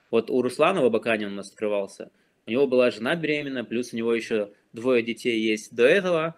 [0.09, 2.11] Вот у Руслана в Абакане он у нас открывался,
[2.45, 6.35] у него была жена беременна, плюс у него еще двое детей есть до этого.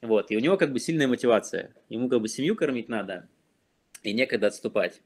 [0.00, 1.74] Вот, и у него как бы сильная мотивация.
[1.90, 3.28] Ему как бы семью кормить надо,
[4.02, 5.02] и некогда отступать.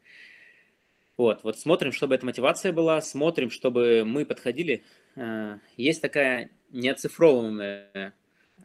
[1.16, 4.84] Вот, вот смотрим, чтобы эта мотивация была, смотрим, чтобы мы подходили.
[5.16, 8.14] Э, есть такая неоцифровываемое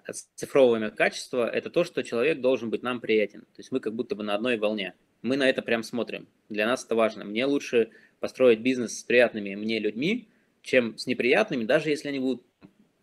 [0.06, 3.42] оцифровываемое качество, это то, что человек должен быть нам приятен.
[3.42, 4.94] То есть мы как будто бы на одной волне.
[5.22, 6.28] Мы на это прям смотрим.
[6.50, 7.26] Для нас это важно.
[7.26, 7.90] Мне лучше
[8.20, 10.28] построить бизнес с приятными мне людьми,
[10.62, 12.44] чем с неприятными, даже если они будут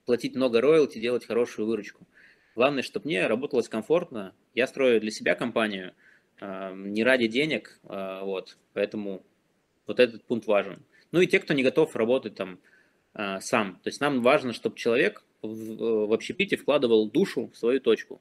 [0.05, 2.07] платить много роялти, делать хорошую выручку.
[2.55, 4.35] Главное, чтобы мне работалось комфортно.
[4.55, 5.93] Я строю для себя компанию,
[6.41, 9.23] э, не ради денег, э, вот, поэтому
[9.87, 10.83] вот этот пункт важен.
[11.13, 12.59] Ну и те, кто не готов работать там
[13.17, 13.81] э, сам.
[13.83, 18.21] То есть нам важно, чтобы человек в, в общепите вкладывал душу в свою точку.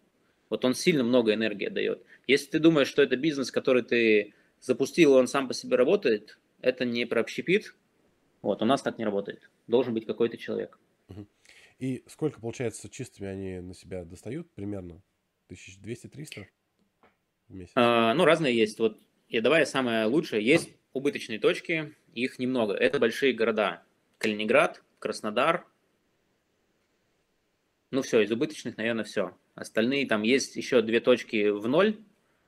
[0.49, 2.03] Вот он сильно много энергии дает.
[2.27, 6.39] Если ты думаешь, что это бизнес, который ты запустил, и он сам по себе работает,
[6.61, 7.75] это не про общепит.
[8.41, 9.49] Вот, у нас так не работает.
[9.67, 10.79] Должен быть какой-то человек.
[11.79, 15.01] И сколько, получается, чистыми они на себя достают примерно?
[15.49, 16.45] 1200-300
[17.49, 17.71] в месяц?
[17.75, 18.79] А, ну, разные есть.
[18.79, 20.45] Вот и давай самое лучшее.
[20.45, 22.73] Есть убыточные точки, их немного.
[22.73, 23.83] Это большие города.
[24.17, 25.65] Калининград, Краснодар.
[27.91, 29.37] Ну все, из убыточных, наверное, все.
[29.55, 31.97] Остальные там есть еще две точки в ноль.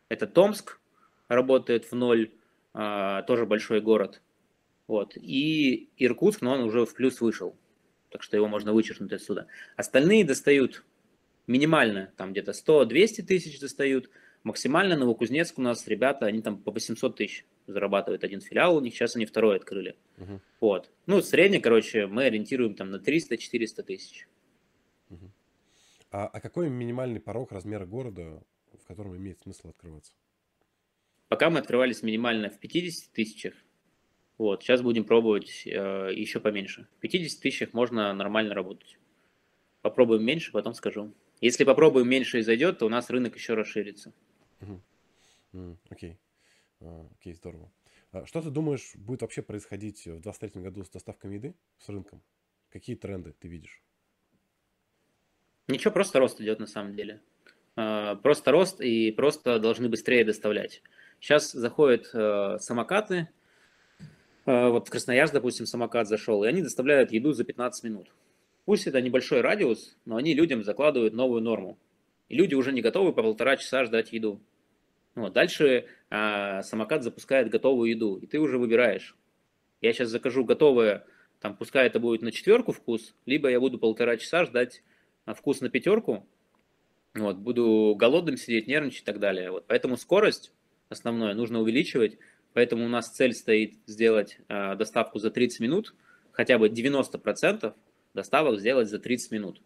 [0.10, 0.80] Это Томск,
[1.28, 2.32] работает в ноль,
[2.74, 4.22] а, тоже большой город.
[4.88, 5.18] Вот.
[5.18, 7.56] И Иркутск, но он уже в плюс вышел.
[8.10, 9.48] Так что его можно вычеркнуть отсюда.
[9.76, 10.84] Остальные достают
[11.46, 14.10] минимально, там где-то 100-200 тысяч достают.
[14.48, 18.94] Максимально Новокузнецк у нас ребята, они там по 800 тысяч зарабатывает один филиал, у них
[18.94, 19.98] сейчас они второй открыли.
[20.18, 20.40] Угу.
[20.62, 20.90] Вот.
[21.06, 24.26] Ну, средний, короче, мы ориентируем там на 300-400 тысяч.
[25.10, 25.32] Угу.
[26.12, 28.42] А, а какой минимальный порог размера города,
[28.82, 30.14] в котором имеет смысл открываться?
[31.28, 33.54] Пока мы открывались минимально в 50 тысячах.
[34.38, 36.88] Вот, сейчас будем пробовать э, еще поменьше.
[36.96, 38.98] В 50 тысячах можно нормально работать.
[39.82, 41.14] Попробуем меньше, потом скажу.
[41.42, 44.14] Если попробуем меньше и зайдет, то у нас рынок еще расширится.
[45.90, 46.18] Окей.
[46.82, 47.72] А, окей, здорово.
[48.12, 52.22] А что ты думаешь, будет вообще происходить в 2023 году с доставкой еды, с рынком?
[52.70, 53.82] Какие тренды ты видишь?
[55.68, 57.22] Ничего, просто рост идет на самом деле.
[57.76, 60.82] А, просто рост и просто должны быстрее доставлять.
[61.20, 63.30] Сейчас заходят э, самокаты.
[64.46, 68.14] Вот в Красноярск, допустим, самокат зашел, и они доставляют еду за 15 минут.
[68.64, 71.78] Пусть это небольшой радиус, но они людям закладывают новую норму.
[72.30, 74.42] И люди уже не готовы по полтора часа ждать еду.
[75.16, 75.34] Вот.
[75.34, 79.16] Дальше а, самокат запускает готовую еду, и ты уже выбираешь.
[79.82, 81.06] Я сейчас закажу готовое,
[81.40, 84.84] там, пускай это будет на четверку вкус, либо я буду полтора часа ждать
[85.26, 86.28] а, вкус на пятерку,
[87.16, 89.52] Вот, буду голодным сидеть, нервничать и так далее.
[89.52, 90.52] Вот, поэтому скорость
[90.90, 92.18] основное нужно увеличивать.
[92.54, 95.94] Поэтому у нас цель стоит сделать э, доставку за 30 минут,
[96.32, 97.74] хотя бы 90%
[98.14, 99.62] доставок сделать за 30 минут.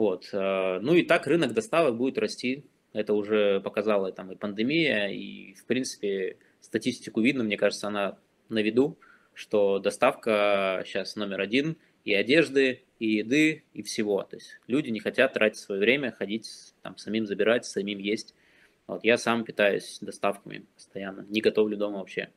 [0.00, 0.30] Вот.
[0.32, 2.64] Э, ну и так рынок доставок будет расти.
[2.94, 8.16] Это уже показала там и пандемия, и в принципе статистику видно, мне кажется, она
[8.48, 8.98] на виду,
[9.34, 11.76] что доставка сейчас номер один
[12.06, 14.22] и одежды, и еды, и всего.
[14.22, 16.48] То есть люди не хотят тратить свое время, ходить
[16.80, 18.34] там самим забирать, самим есть.
[18.86, 22.30] Вот я сам питаюсь доставками постоянно, не готовлю дома вообще.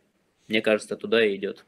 [0.50, 1.66] Мне кажется, туда и идет.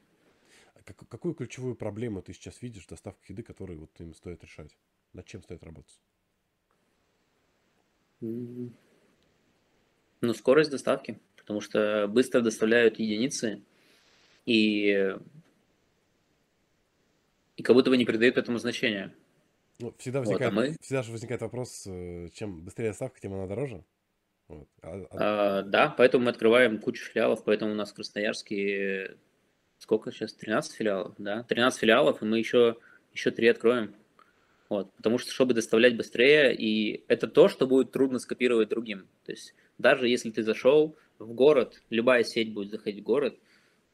[0.74, 4.76] А какую ключевую проблему ты сейчас видишь в доставке еды, которую вот им стоит решать?
[5.16, 5.98] Над чем стоит работать?
[8.20, 8.74] Ну,
[10.34, 13.62] скорость доставки, потому что быстро доставляют единицы,
[14.46, 15.16] и,
[17.56, 19.16] и как будто бы не придают этому значения.
[19.80, 20.76] Ну, всегда возникает, вот, а мы...
[20.82, 23.86] всегда же возникает вопрос, э, чем быстрее доставка, тем она дороже.
[24.50, 24.68] Вот.
[24.82, 25.60] А, а...
[25.60, 29.18] А, да, поэтому мы открываем кучу филиалов, поэтому у нас в Красноярске
[29.78, 30.34] сколько сейчас?
[30.34, 31.44] 13 филиалов, да?
[31.44, 32.78] 13 филиалов, и мы еще,
[33.14, 33.96] еще 3 откроем.
[34.70, 39.08] Вот, потому что, чтобы доставлять быстрее, и это то, что будет трудно скопировать другим.
[39.26, 43.38] То есть даже если ты зашел в город, любая сеть будет заходить в город,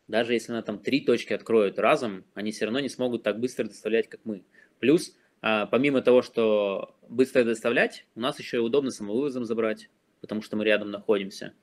[0.07, 3.65] даже если она там три точки откроет разом, они все равно не смогут так быстро
[3.65, 4.43] доставлять, как мы.
[4.79, 10.41] Плюс, а, помимо того, что быстро доставлять, у нас еще и удобно самовывозом забрать, потому
[10.41, 11.53] что мы рядом находимся.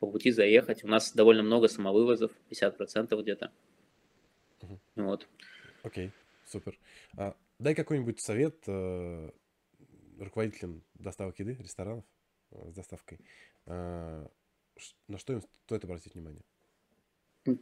[0.00, 0.84] По пути заехать.
[0.84, 3.52] У нас довольно много самовывозов, 50% где-то.
[4.94, 5.28] Вот.
[5.82, 6.12] Окей,
[6.46, 6.78] супер.
[7.16, 9.30] А, Дай какой-нибудь совет э,
[10.18, 12.04] руководителям доставок еды, ресторанов
[12.50, 13.20] э, с доставкой.
[13.66, 14.26] Э,
[15.08, 16.42] на что им стоит обратить внимание?
[17.44, 17.52] С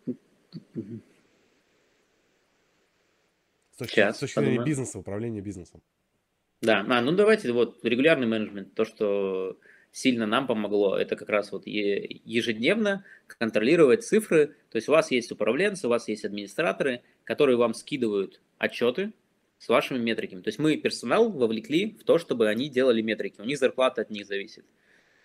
[3.76, 5.82] точки, Сейчас, с точки зрения бизнеса, управления бизнесом.
[6.62, 9.58] Да, а, ну давайте вот регулярный менеджмент, то, что
[9.90, 14.54] сильно нам помогло, это как раз вот ежедневно контролировать цифры.
[14.70, 19.12] То есть у вас есть управленцы, у вас есть администраторы, которые вам скидывают отчеты,
[19.62, 20.42] с вашими метриками.
[20.42, 23.40] То есть мы персонал вовлекли в то, чтобы они делали метрики.
[23.40, 24.64] У них зарплата от них зависит.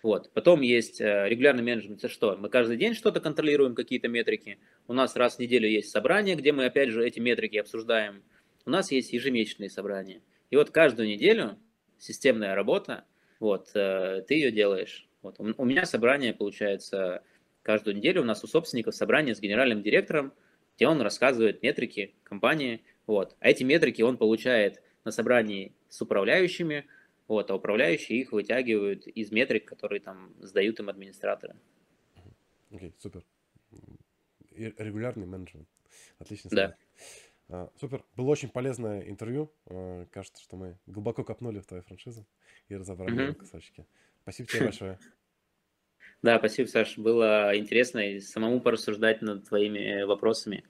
[0.00, 0.30] Вот.
[0.32, 1.98] Потом есть э, регулярный менеджмент.
[1.98, 2.36] Это что?
[2.36, 4.60] Мы каждый день что-то контролируем, какие-то метрики.
[4.86, 8.22] У нас раз в неделю есть собрание, где мы опять же эти метрики обсуждаем.
[8.64, 10.22] У нас есть ежемесячные собрания.
[10.50, 11.58] И вот каждую неделю
[11.98, 13.06] системная работа,
[13.40, 15.08] вот, э, ты ее делаешь.
[15.20, 15.34] Вот.
[15.40, 17.24] У меня собрание получается
[17.62, 18.22] каждую неделю.
[18.22, 20.32] У нас у собственников собрание с генеральным директором,
[20.76, 23.34] где он рассказывает метрики компании, вот.
[23.40, 26.86] А эти метрики он получает на собрании с управляющими,
[27.26, 31.56] вот, а управляющие их вытягивают из метрик, которые там сдают им администраторы.
[32.70, 33.24] Окей, okay, супер.
[34.50, 35.68] И регулярный менеджмент.
[36.18, 36.50] Отлично.
[36.52, 36.76] Да.
[37.48, 38.04] А, супер.
[38.14, 39.50] Было очень полезное интервью.
[39.66, 42.26] А, кажется, что мы глубоко копнули в твою франшизу
[42.68, 43.34] и разобрали mm-hmm.
[43.34, 43.86] кусочки.
[44.22, 44.98] Спасибо тебе большое.
[46.20, 46.98] Да, спасибо, Саш.
[46.98, 50.64] Было интересно и самому порассуждать над твоими вопросами.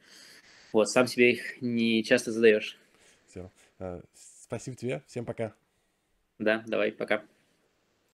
[0.72, 2.78] Вот, сам себе их не часто задаешь.
[3.26, 3.50] Все.
[3.78, 5.02] Э, спасибо тебе.
[5.06, 5.54] Всем пока.
[6.38, 7.24] Да, давай, пока.